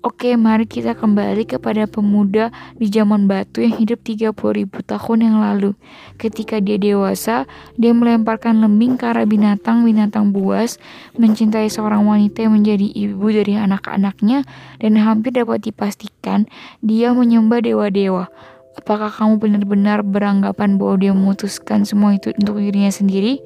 Oke, 0.04 0.36
mari 0.36 0.68
kita 0.68 0.92
kembali 0.92 1.48
kepada 1.48 1.88
pemuda 1.88 2.52
di 2.76 2.92
zaman 2.92 3.24
batu 3.24 3.64
yang 3.64 3.76
hidup 3.80 4.04
30 4.04 4.36
ribu 4.36 4.84
tahun 4.84 5.18
yang 5.20 5.36
lalu. 5.40 5.72
Ketika 6.20 6.60
dia 6.60 6.76
dewasa, 6.76 7.48
dia 7.80 7.92
melemparkan 7.96 8.60
lembing 8.60 9.00
ke 9.00 9.08
arah 9.08 9.24
binatang-binatang 9.24 10.28
buas, 10.28 10.76
mencintai 11.16 11.72
seorang 11.72 12.04
wanita 12.04 12.44
yang 12.44 12.56
menjadi 12.56 12.84
ibu 12.84 13.32
dari 13.32 13.56
anak-anaknya, 13.56 14.44
dan 14.76 14.92
hampir 15.00 15.32
dapat 15.32 15.64
dipastikan 15.72 16.48
dia 16.84 17.16
menyembah 17.16 17.64
dewa-dewa. 17.64 18.28
Apakah 18.74 19.06
kamu 19.10 19.38
benar-benar 19.38 20.02
beranggapan 20.02 20.76
bahwa 20.76 20.96
dia 20.98 21.12
memutuskan 21.14 21.86
semua 21.86 22.18
itu 22.18 22.34
untuk 22.34 22.58
dirinya 22.58 22.90
sendiri? 22.90 23.38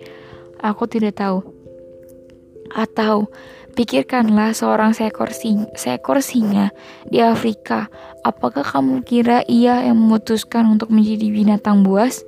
Aku 0.65 0.89
tidak 0.89 1.21
tahu. 1.21 1.45
Atau 2.73 3.29
pikirkanlah 3.77 4.57
seorang 4.57 4.97
seekor 4.97 5.31
singa, 5.31 5.69
seekor 5.77 6.25
singa 6.25 6.73
di 7.07 7.21
Afrika. 7.21 7.93
Apakah 8.25 8.65
kamu 8.65 9.05
kira 9.05 9.45
ia 9.47 9.85
yang 9.85 10.01
memutuskan 10.01 10.67
untuk 10.67 10.91
menjadi 10.91 11.29
binatang 11.31 11.85
buas? 11.85 12.25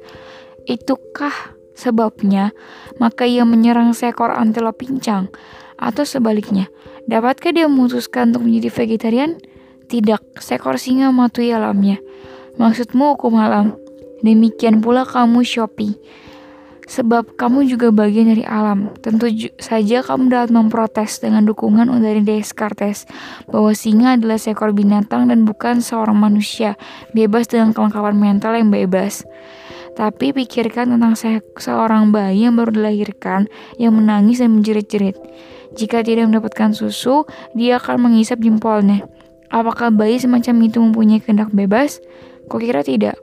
Itukah 0.68 1.56
sebabnya 1.72 2.52
maka 3.00 3.24
ia 3.24 3.48
menyerang 3.48 3.96
seekor 3.96 4.30
antelop 4.30 4.78
pincang? 4.78 5.32
Atau 5.80 6.04
sebaliknya, 6.04 6.68
dapatkah 7.08 7.56
dia 7.56 7.64
memutuskan 7.64 8.36
untuk 8.36 8.44
menjadi 8.44 8.68
vegetarian? 8.68 9.40
Tidak, 9.88 10.38
seekor 10.38 10.76
singa 10.76 11.08
mematuhi 11.08 11.50
alamnya. 11.50 11.98
Maksudmu 12.58 13.14
hukum 13.14 13.38
alam. 13.38 13.78
Demikian 14.26 14.82
pula 14.82 15.06
kamu 15.06 15.46
Shopee. 15.46 15.94
Sebab 16.90 17.38
kamu 17.38 17.70
juga 17.70 17.94
bagian 17.94 18.34
dari 18.34 18.42
alam. 18.42 18.90
Tentu 18.98 19.30
saja 19.62 20.02
kamu 20.02 20.26
dapat 20.26 20.50
memprotes 20.50 21.22
dengan 21.22 21.46
dukungan 21.46 21.86
dari 22.02 22.18
Descartes 22.26 23.06
bahwa 23.46 23.70
singa 23.70 24.18
adalah 24.18 24.42
seekor 24.42 24.74
binatang 24.74 25.30
dan 25.30 25.46
bukan 25.46 25.78
seorang 25.78 26.18
manusia, 26.18 26.74
bebas 27.14 27.46
dengan 27.46 27.70
kelengkapan 27.70 28.18
mental 28.18 28.58
yang 28.58 28.74
bebas. 28.74 29.22
Tapi 29.94 30.34
pikirkan 30.34 30.98
tentang 30.98 31.14
se 31.14 31.38
seorang 31.62 32.10
bayi 32.10 32.50
yang 32.50 32.58
baru 32.58 32.74
dilahirkan 32.74 33.46
yang 33.78 33.94
menangis 33.94 34.42
dan 34.42 34.58
menjerit-jerit. 34.58 35.14
Jika 35.78 36.02
tidak 36.02 36.26
mendapatkan 36.26 36.74
susu, 36.74 37.22
dia 37.54 37.78
akan 37.78 38.10
mengisap 38.10 38.42
jempolnya. 38.42 39.06
Apakah 39.50 39.94
bayi 39.94 40.18
semacam 40.18 40.54
itu 40.66 40.78
mempunyai 40.82 41.22
kehendak 41.22 41.54
bebas? 41.54 42.02
Kukira 42.50 42.82
tidak. 42.82 43.14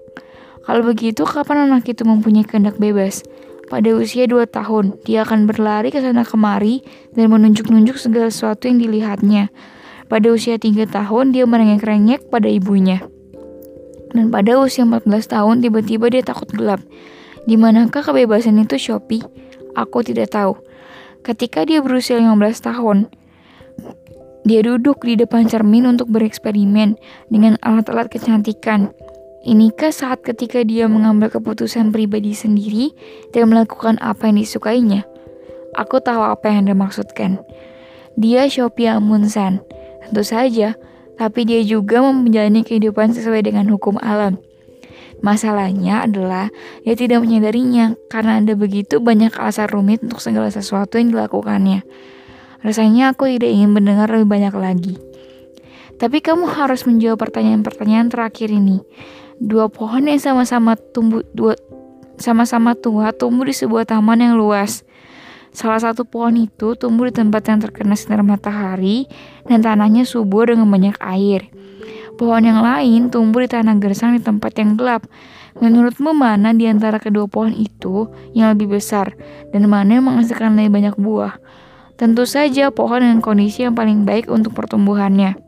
Kalau 0.63 0.87
begitu, 0.87 1.27
kapan 1.27 1.67
anak 1.67 1.83
itu 1.91 2.07
mempunyai 2.07 2.47
kehendak 2.47 2.79
bebas? 2.79 3.27
Pada 3.67 3.91
usia 3.91 4.23
dua 4.31 4.47
tahun, 4.47 4.95
dia 5.03 5.27
akan 5.27 5.43
berlari 5.43 5.91
ke 5.91 5.99
sana 5.99 6.23
kemari 6.23 6.87
dan 7.11 7.27
menunjuk-nunjuk 7.35 7.99
segala 7.99 8.31
sesuatu 8.31 8.71
yang 8.71 8.79
dilihatnya. 8.79 9.51
Pada 10.07 10.31
usia 10.31 10.55
tiga 10.55 10.87
tahun, 10.87 11.35
dia 11.35 11.43
merengek-rengek 11.43 12.31
pada 12.31 12.47
ibunya. 12.47 13.03
Dan 14.15 14.31
pada 14.31 14.55
usia 14.55 14.87
14 14.87 15.03
tahun, 15.27 15.59
tiba-tiba 15.59 16.07
dia 16.07 16.23
takut 16.23 16.47
gelap. 16.47 16.79
Di 17.43 17.59
manakah 17.59 17.99
kebebasan 17.99 18.63
itu, 18.63 18.79
Shopee? 18.79 19.19
Aku 19.75 19.99
tidak 20.07 20.31
tahu. 20.31 20.55
Ketika 21.27 21.67
dia 21.67 21.83
berusia 21.83 22.15
15 22.15 22.63
tahun, 22.63 23.11
dia 24.47 24.63
duduk 24.63 25.03
di 25.03 25.19
depan 25.19 25.43
cermin 25.51 25.91
untuk 25.91 26.07
bereksperimen 26.07 26.95
dengan 27.27 27.59
alat-alat 27.59 28.07
kecantikan. 28.07 28.95
Inikah 29.45 29.93
saat 29.93 30.25
ketika 30.25 30.65
dia 30.65 30.89
mengambil 30.89 31.29
keputusan 31.29 31.93
pribadi 31.93 32.33
sendiri 32.33 32.95
dan 33.35 33.53
melakukan 33.53 34.01
apa 34.01 34.29
yang 34.29 34.41
disukainya? 34.41 35.05
Aku 35.77 36.01
tahu 36.01 36.25
apa 36.25 36.49
yang 36.49 36.65
Anda 36.65 36.75
maksudkan. 36.77 37.37
Dia 38.17 38.49
Shopee 38.49 38.89
Amunsan. 38.89 39.61
Tentu 40.01 40.23
saja, 40.25 40.73
tapi 41.21 41.45
dia 41.45 41.61
juga 41.61 42.01
menjalani 42.01 42.65
kehidupan 42.65 43.13
sesuai 43.13 43.45
dengan 43.45 43.69
hukum 43.69 44.01
alam. 44.01 44.41
Masalahnya 45.21 46.05
adalah 46.05 46.53
dia 46.85 46.93
tidak 46.93 47.25
menyadarinya 47.25 47.97
karena 48.09 48.37
ada 48.37 48.53
begitu 48.53 49.01
banyak 49.01 49.33
alasan 49.37 49.69
rumit 49.69 50.05
untuk 50.05 50.21
segala 50.21 50.53
sesuatu 50.53 51.01
yang 51.01 51.09
dilakukannya. 51.13 51.81
Rasanya 52.61 53.13
aku 53.13 53.29
tidak 53.37 53.49
ingin 53.49 53.73
mendengar 53.73 54.09
lebih 54.09 54.29
banyak 54.29 54.53
lagi. 54.53 54.95
Tapi 55.97 56.21
kamu 56.21 56.45
harus 56.45 56.85
menjawab 56.85 57.17
pertanyaan-pertanyaan 57.17 58.13
terakhir 58.13 58.53
ini. 58.53 58.85
Dua 59.37 59.69
pohon 59.69 60.09
yang 60.09 60.17
sama-sama 60.17 60.73
tumbuh 60.73 61.21
dua 61.29 61.53
sama-sama 62.17 62.73
tua 62.73 63.13
tumbuh 63.13 63.45
di 63.45 63.53
sebuah 63.53 63.85
taman 63.85 64.17
yang 64.17 64.33
luas. 64.33 64.81
Salah 65.53 65.77
satu 65.77 66.05
pohon 66.05 66.37
itu 66.37 66.73
tumbuh 66.73 67.09
di 67.09 67.13
tempat 67.13 67.45
yang 67.45 67.61
terkena 67.61 67.93
sinar 67.93 68.25
matahari 68.25 69.05
dan 69.45 69.61
tanahnya 69.61 70.09
subur 70.09 70.49
dengan 70.49 70.65
banyak 70.65 70.97
air. 70.97 71.53
Pohon 72.17 72.49
yang 72.49 72.65
lain 72.65 73.13
tumbuh 73.13 73.45
di 73.45 73.49
tanah 73.49 73.77
gersang 73.77 74.17
di 74.17 74.21
tempat 74.25 74.57
yang 74.57 74.73
gelap. 74.73 75.05
Menurutmu 75.57 76.17
mana 76.17 76.53
di 76.53 76.65
antara 76.65 76.97
kedua 76.97 77.29
pohon 77.29 77.53
itu 77.53 78.09
yang 78.33 78.53
lebih 78.57 78.77
besar 78.77 79.13
dan 79.53 79.65
mana 79.69 80.01
yang 80.01 80.05
menghasilkan 80.05 80.57
lebih 80.57 80.73
banyak 80.81 80.95
buah? 80.97 81.37
Tentu 81.97 82.25
saja 82.29 82.69
pohon 82.73 83.01
dengan 83.05 83.21
kondisi 83.21 83.65
yang 83.65 83.73
paling 83.73 84.05
baik 84.05 84.29
untuk 84.29 84.53
pertumbuhannya. 84.53 85.46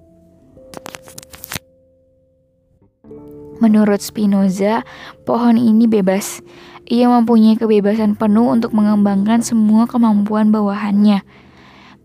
Menurut 3.59 3.99
Spinoza, 3.99 4.87
pohon 5.27 5.59
ini 5.59 5.83
bebas. 5.83 6.39
Ia 6.87 7.11
mempunyai 7.11 7.59
kebebasan 7.59 8.15
penuh 8.15 8.47
untuk 8.47 8.71
mengembangkan 8.71 9.43
semua 9.43 9.83
kemampuan 9.83 10.47
bawahannya. 10.49 11.21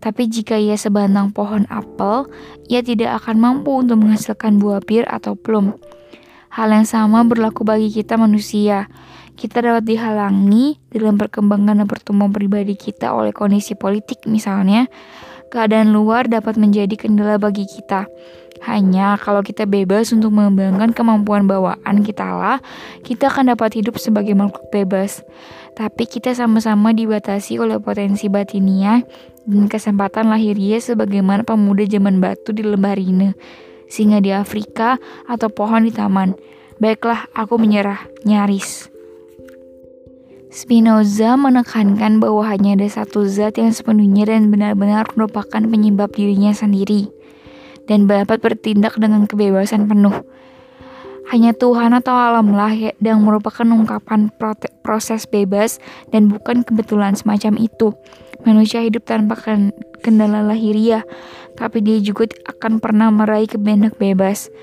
Tapi 0.03 0.29
jika 0.29 0.59
ia 0.59 0.75
sebatang 0.75 1.31
pohon 1.31 1.63
apel, 1.71 2.29
ia 2.67 2.83
tidak 2.83 3.23
akan 3.23 3.39
mampu 3.39 3.71
untuk 3.71 4.03
menghasilkan 4.03 4.59
buah 4.61 4.83
bir 4.83 5.07
atau 5.07 5.33
plum. 5.33 5.79
Hal 6.51 6.69
yang 6.75 6.85
sama 6.85 7.23
berlaku 7.23 7.63
bagi 7.63 7.87
kita 7.89 8.19
manusia. 8.19 8.91
Kita 9.35 9.59
dapat 9.59 9.87
dihalangi 9.87 10.79
dalam 10.91 11.15
perkembangan 11.15 11.83
dan 11.83 11.87
pertumbuhan 11.87 12.31
pribadi 12.31 12.75
kita 12.75 13.11
oleh 13.11 13.31
kondisi 13.31 13.79
politik 13.79 14.27
misalnya. 14.27 14.91
Keadaan 15.49 15.95
luar 15.95 16.27
dapat 16.27 16.59
menjadi 16.59 16.95
kendala 16.99 17.39
bagi 17.39 17.63
kita. 17.63 18.07
Hanya 18.63 19.19
kalau 19.19 19.43
kita 19.43 19.67
bebas 19.67 20.15
untuk 20.15 20.31
mengembangkan 20.31 20.95
kemampuan 20.95 21.43
bawaan 21.43 22.07
kita 22.07 22.23
lah, 22.23 22.57
kita 23.03 23.27
akan 23.27 23.51
dapat 23.51 23.75
hidup 23.75 23.99
sebagai 23.99 24.31
makhluk 24.31 24.71
bebas. 24.71 25.27
Tapi 25.75 26.07
kita 26.07 26.31
sama-sama 26.31 26.95
dibatasi 26.95 27.59
oleh 27.59 27.83
potensi 27.83 28.31
batinia 28.31 29.03
dan 29.43 29.67
kesempatan 29.67 30.31
lahiriah 30.31 30.79
sebagaimana 30.79 31.43
pemuda 31.43 31.83
zaman 31.83 32.23
batu 32.23 32.55
di 32.55 32.63
lembah 32.63 32.95
Rine, 32.95 33.35
singa 33.91 34.23
di 34.23 34.31
Afrika, 34.31 34.97
atau 35.27 35.51
pohon 35.51 35.83
di 35.83 35.91
taman. 35.91 36.33
Baiklah, 36.79 37.27
aku 37.35 37.59
menyerah, 37.59 38.07
nyaris. 38.23 38.91
Spinoza 40.55 41.35
menekankan 41.35 42.23
bahwa 42.23 42.47
hanya 42.47 42.79
ada 42.79 42.87
satu 42.87 43.27
zat 43.27 43.59
yang 43.59 43.75
sepenuhnya 43.75 44.31
dan 44.31 44.47
benar-benar 44.47 45.03
merupakan 45.19 45.59
penyebab 45.59 46.15
dirinya 46.15 46.55
sendiri, 46.55 47.11
dan 47.85 48.09
dapat 48.09 48.41
bertindak 48.41 48.97
dengan 48.97 49.25
kebebasan 49.29 49.85
penuh. 49.89 50.25
Hanya 51.25 51.57
Tuhan 51.57 51.89
atau 51.97 52.13
alamlah 52.13 52.93
yang 53.01 53.25
merupakan 53.25 53.65
ungkapan 53.65 54.29
proses 54.85 55.25
bebas 55.25 55.81
dan 56.13 56.29
bukan 56.29 56.61
kebetulan 56.61 57.17
semacam 57.17 57.57
itu. 57.57 57.97
Manusia 58.45 58.85
hidup 58.85 59.09
tanpa 59.09 59.33
kendala 60.05 60.45
lahiriah, 60.45 61.01
tapi 61.57 61.81
dia 61.81 61.97
juga 61.97 62.29
akan 62.45 62.77
pernah 62.77 63.09
meraih 63.09 63.49
kebenak 63.49 63.97
bebas. 63.97 64.53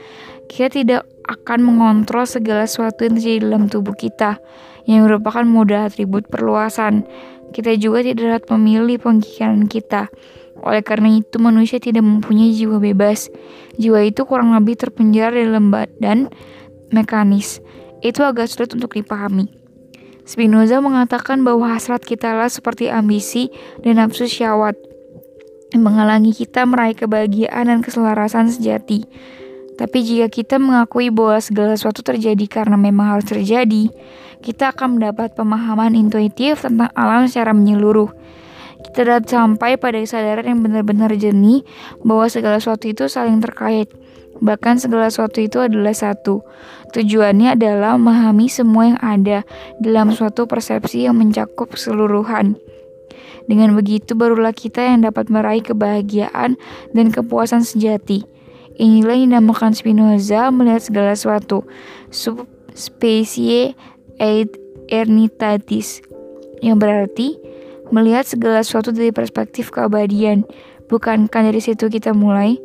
Kita 0.46 0.70
tidak 0.70 1.02
akan 1.26 1.66
mengontrol 1.66 2.30
segala 2.30 2.62
sesuatu 2.62 3.10
yang 3.10 3.18
terjadi 3.18 3.38
dalam 3.42 3.66
tubuh 3.66 3.98
kita, 3.98 4.38
yang 4.86 5.10
merupakan 5.10 5.42
modal 5.42 5.90
atribut 5.90 6.30
perluasan. 6.30 7.02
Kita 7.50 7.74
juga 7.74 8.06
tidak 8.06 8.46
dapat 8.46 8.54
memilih 8.54 9.02
pemikiran 9.02 9.66
kita. 9.66 10.14
Oleh 10.62 10.82
karena 10.86 11.18
itu, 11.18 11.42
manusia 11.42 11.82
tidak 11.82 12.06
mempunyai 12.06 12.54
jiwa 12.54 12.78
bebas. 12.78 13.28
Jiwa 13.76 14.06
itu 14.06 14.22
kurang 14.24 14.54
lebih 14.54 14.78
terpenjara 14.78 15.34
dalam 15.34 15.74
badan 15.74 16.30
mekanis. 16.94 17.58
Itu 18.02 18.22
agak 18.22 18.50
sulit 18.50 18.70
untuk 18.74 18.94
dipahami. 18.94 19.50
Spinoza 20.22 20.78
mengatakan 20.78 21.42
bahwa 21.42 21.74
hasrat 21.74 22.06
kita 22.06 22.30
lah 22.30 22.46
seperti 22.46 22.86
ambisi 22.86 23.50
dan 23.82 23.98
nafsu 23.98 24.30
syahwat 24.30 24.78
yang 25.74 25.82
menghalangi 25.82 26.30
kita 26.30 26.62
meraih 26.62 26.94
kebahagiaan 26.94 27.66
dan 27.66 27.82
keselarasan 27.82 28.46
sejati. 28.52 29.02
Tapi 29.74 29.98
jika 30.04 30.30
kita 30.30 30.62
mengakui 30.62 31.10
bahwa 31.10 31.42
segala 31.42 31.74
sesuatu 31.74 32.06
terjadi 32.06 32.44
karena 32.46 32.78
memang 32.78 33.18
harus 33.18 33.26
terjadi, 33.26 33.90
kita 34.44 34.70
akan 34.70 35.00
mendapat 35.00 35.34
pemahaman 35.34 35.96
intuitif 35.98 36.62
tentang 36.62 36.92
alam 36.94 37.26
secara 37.26 37.50
menyeluruh 37.56 38.12
kita 38.82 39.06
dapat 39.06 39.30
sampai 39.30 39.70
pada 39.78 39.98
kesadaran 40.02 40.44
yang 40.44 40.60
benar-benar 40.60 41.14
jernih 41.14 41.62
bahwa 42.02 42.26
segala 42.26 42.58
sesuatu 42.58 42.90
itu 42.90 43.06
saling 43.06 43.38
terkait. 43.38 43.88
Bahkan 44.42 44.82
segala 44.82 45.06
sesuatu 45.06 45.38
itu 45.38 45.62
adalah 45.62 45.94
satu. 45.94 46.42
Tujuannya 46.90 47.54
adalah 47.54 47.94
memahami 47.94 48.50
semua 48.50 48.90
yang 48.90 49.00
ada 49.00 49.38
dalam 49.78 50.10
suatu 50.10 50.50
persepsi 50.50 51.06
yang 51.06 51.14
mencakup 51.14 51.72
keseluruhan. 51.78 52.58
Dengan 53.46 53.74
begitu 53.74 54.14
barulah 54.14 54.54
kita 54.54 54.82
yang 54.82 55.06
dapat 55.06 55.30
meraih 55.30 55.62
kebahagiaan 55.62 56.58
dan 56.94 57.06
kepuasan 57.10 57.66
sejati. 57.66 58.22
Inilah 58.78 59.14
yang 59.18 59.36
dinamakan 59.36 59.76
Spinoza 59.76 60.48
melihat 60.50 60.82
segala 60.82 61.12
sesuatu. 61.12 61.66
Subspecie 62.08 63.76
et 64.18 64.50
ernitatis. 64.88 66.00
Yang 66.62 66.76
berarti 66.78 67.28
melihat 67.92 68.24
segala 68.24 68.64
sesuatu 68.64 68.90
dari 68.90 69.12
perspektif 69.12 69.68
keabadian. 69.68 70.48
Bukankah 70.88 71.44
dari 71.44 71.60
situ 71.60 71.92
kita 71.92 72.16
mulai? 72.16 72.56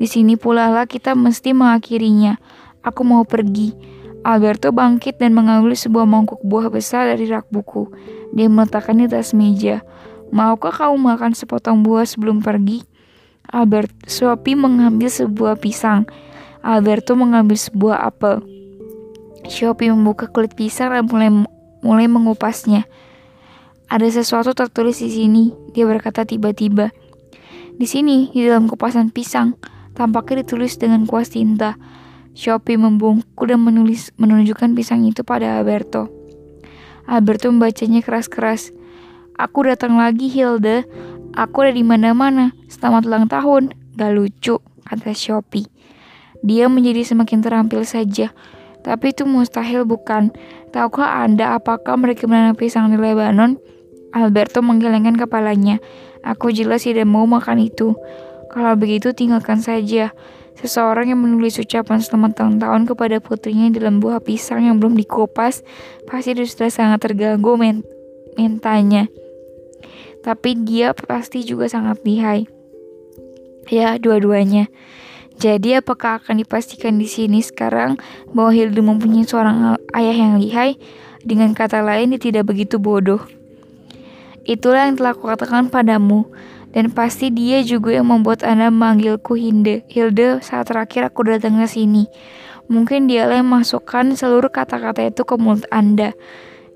Di 0.00 0.08
sini 0.08 0.40
pula 0.40 0.72
lah 0.72 0.88
kita 0.88 1.12
mesti 1.12 1.52
mengakhirinya. 1.52 2.40
Aku 2.80 3.04
mau 3.04 3.28
pergi. 3.28 3.76
Alberto 4.24 4.72
bangkit 4.72 5.20
dan 5.20 5.36
mengambil 5.36 5.76
sebuah 5.76 6.04
mangkuk 6.08 6.40
buah 6.40 6.72
besar 6.72 7.12
dari 7.12 7.28
rak 7.28 7.48
buku. 7.52 7.88
Dia 8.32 8.48
meletakkannya 8.48 9.08
di 9.08 9.16
atas 9.16 9.36
meja. 9.36 9.84
Maukah 10.32 10.72
kamu 10.72 10.96
makan 10.96 11.32
sepotong 11.36 11.84
buah 11.84 12.08
sebelum 12.08 12.40
pergi? 12.40 12.84
Albert 13.48 13.92
Sophie 14.08 14.56
mengambil 14.56 15.08
sebuah 15.08 15.60
pisang. 15.60 16.08
Alberto 16.60 17.16
mengambil 17.16 17.56
sebuah 17.56 18.04
apel. 18.04 18.44
Shopee 19.48 19.88
membuka 19.88 20.28
kulit 20.28 20.52
pisang 20.52 20.92
dan 20.92 21.08
mulai 21.08 21.32
mulai 21.80 22.06
mengupasnya. 22.06 22.84
Ada 23.90 24.22
sesuatu 24.22 24.54
tertulis 24.54 25.02
di 25.02 25.10
sini, 25.10 25.50
dia 25.74 25.82
berkata 25.82 26.22
tiba-tiba. 26.22 26.94
Di 27.74 27.90
sini, 27.90 28.30
di 28.30 28.46
dalam 28.46 28.70
kupasan 28.70 29.10
pisang, 29.10 29.58
tampaknya 29.98 30.46
ditulis 30.46 30.78
dengan 30.78 31.10
kuas 31.10 31.34
tinta. 31.34 31.74
Shopee 32.30 32.78
membungkuk 32.78 33.50
dan 33.50 33.58
menulis 33.66 34.14
menunjukkan 34.14 34.78
pisang 34.78 35.02
itu 35.10 35.26
pada 35.26 35.58
Alberto. 35.58 36.06
Alberto 37.10 37.50
membacanya 37.50 37.98
keras-keras. 37.98 38.70
Aku 39.34 39.66
datang 39.66 39.98
lagi, 39.98 40.30
Hilda. 40.30 40.86
Aku 41.34 41.66
ada 41.66 41.74
di 41.74 41.82
mana-mana. 41.82 42.54
Selamat 42.70 43.10
ulang 43.10 43.26
tahun. 43.26 43.74
Gak 43.98 44.14
lucu, 44.14 44.62
kata 44.86 45.10
Shopee. 45.10 45.66
Dia 46.46 46.70
menjadi 46.70 47.02
semakin 47.02 47.42
terampil 47.42 47.82
saja. 47.82 48.30
Tapi 48.86 49.10
itu 49.10 49.26
mustahil 49.26 49.82
bukan? 49.82 50.30
Tahukah 50.70 51.26
Anda 51.26 51.58
apakah 51.58 51.98
mereka 51.98 52.30
menanam 52.30 52.54
pisang 52.54 52.94
di 52.94 52.96
Lebanon? 52.96 53.58
Alberto 54.10 54.60
menggelengkan 54.60 55.14
kepalanya. 55.14 55.78
Aku 56.20 56.52
jelas 56.52 56.84
tidak 56.84 57.06
mau 57.08 57.24
makan 57.24 57.62
itu. 57.62 57.96
Kalau 58.50 58.74
begitu 58.74 59.14
tinggalkan 59.14 59.62
saja. 59.62 60.12
Seseorang 60.60 61.08
yang 61.08 61.20
menulis 61.24 61.56
ucapan 61.56 62.04
selamat 62.04 62.36
tahun 62.36 62.54
tahun 62.60 62.82
kepada 62.84 63.16
putrinya 63.22 63.72
dalam 63.72 63.96
buah 63.96 64.20
pisang 64.20 64.68
yang 64.68 64.76
belum 64.76 64.92
dikupas 64.92 65.64
pasti 66.04 66.36
sudah 66.36 66.68
sangat 66.68 67.00
terganggu 67.00 67.56
men 67.56 67.80
mentanya. 68.36 69.08
Tapi 70.20 70.60
dia 70.68 70.92
pasti 70.92 71.48
juga 71.48 71.64
sangat 71.64 72.04
lihai. 72.04 72.44
Ya, 73.72 73.96
dua-duanya. 73.96 74.68
Jadi 75.40 75.80
apakah 75.80 76.20
akan 76.20 76.44
dipastikan 76.44 77.00
di 77.00 77.08
sini 77.08 77.40
sekarang 77.40 77.96
bahwa 78.36 78.52
Hilda 78.52 78.84
mempunyai 78.84 79.24
seorang 79.24 79.80
ayah 79.96 80.12
yang 80.12 80.36
lihai? 80.36 80.76
Dengan 81.24 81.56
kata 81.56 81.80
lain, 81.80 82.12
dia 82.12 82.20
tidak 82.20 82.52
begitu 82.52 82.76
bodoh. 82.76 83.24
Itulah 84.44 84.88
yang 84.88 84.96
telah 85.00 85.14
kukatakan 85.16 85.68
padamu. 85.68 86.28
Dan 86.70 86.94
pasti 86.94 87.34
dia 87.34 87.66
juga 87.66 87.98
yang 87.98 88.06
membuat 88.06 88.46
Anda 88.46 88.70
memanggilku 88.70 89.34
Hilde. 89.34 89.82
Hilde 89.90 90.38
saat 90.38 90.70
terakhir 90.70 91.10
aku 91.10 91.26
datang 91.26 91.58
ke 91.58 91.66
sini. 91.66 92.06
Mungkin 92.70 93.10
dialah 93.10 93.42
yang 93.42 93.50
masukkan 93.50 94.14
seluruh 94.14 94.54
kata-kata 94.54 95.10
itu 95.10 95.26
ke 95.26 95.34
mulut 95.34 95.66
Anda. 95.74 96.14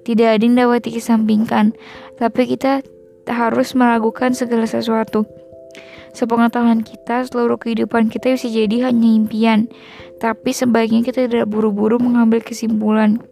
Tidak 0.03 0.27
ada 0.27 0.42
yang 0.42 0.59
dapat 0.59 0.90
dikesampingkan. 0.90 1.79
Tapi 2.18 2.42
kita 2.50 2.83
harus 3.31 3.79
meragukan 3.79 4.35
segala 4.35 4.66
sesuatu. 4.66 5.31
Sepengetahuan 6.11 6.83
kita, 6.83 7.27
seluruh 7.31 7.59
kehidupan 7.62 8.11
kita 8.11 8.35
bisa 8.35 8.50
jadi 8.50 8.90
hanya 8.90 9.09
impian. 9.14 9.70
Tapi 10.18 10.50
sebaiknya 10.50 11.07
kita 11.07 11.31
tidak 11.31 11.46
buru-buru 11.46 12.03
mengambil 12.03 12.42
kesimpulan. 12.42 13.22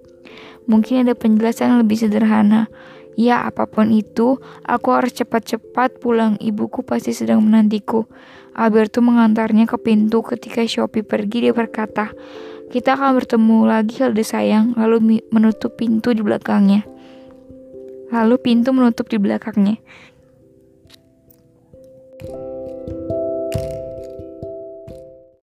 Mungkin 0.70 1.02
ada 1.06 1.18
penjelasan 1.18 1.74
yang 1.74 1.78
lebih 1.82 1.98
sederhana. 1.98 2.70
Ya, 3.12 3.44
apa 3.44 3.68
pun 3.68 3.92
itu, 3.92 4.40
aku 4.64 4.88
harus 4.96 5.12
cepat-cepat 5.12 6.00
pulang. 6.00 6.40
Ibuku 6.40 6.80
pasti 6.80 7.12
sedang 7.12 7.44
menantiku. 7.44 8.08
Alberto 8.56 9.04
mengantarnya 9.04 9.68
ke 9.68 9.76
pintu 9.76 10.24
ketika 10.24 10.64
Shopee 10.64 11.04
pergi. 11.04 11.48
Dia 11.48 11.52
berkata, 11.52 12.12
kita 12.72 12.96
akan 12.96 13.20
bertemu 13.20 13.58
lagi, 13.68 14.00
Hilda 14.00 14.24
sayang. 14.24 14.72
Lalu 14.80 15.20
menutup 15.28 15.76
pintu 15.76 16.16
di 16.16 16.24
belakangnya. 16.24 16.88
Lalu 18.12 18.36
pintu 18.40 18.72
menutup 18.72 19.08
di 19.08 19.20
belakangnya. 19.20 19.76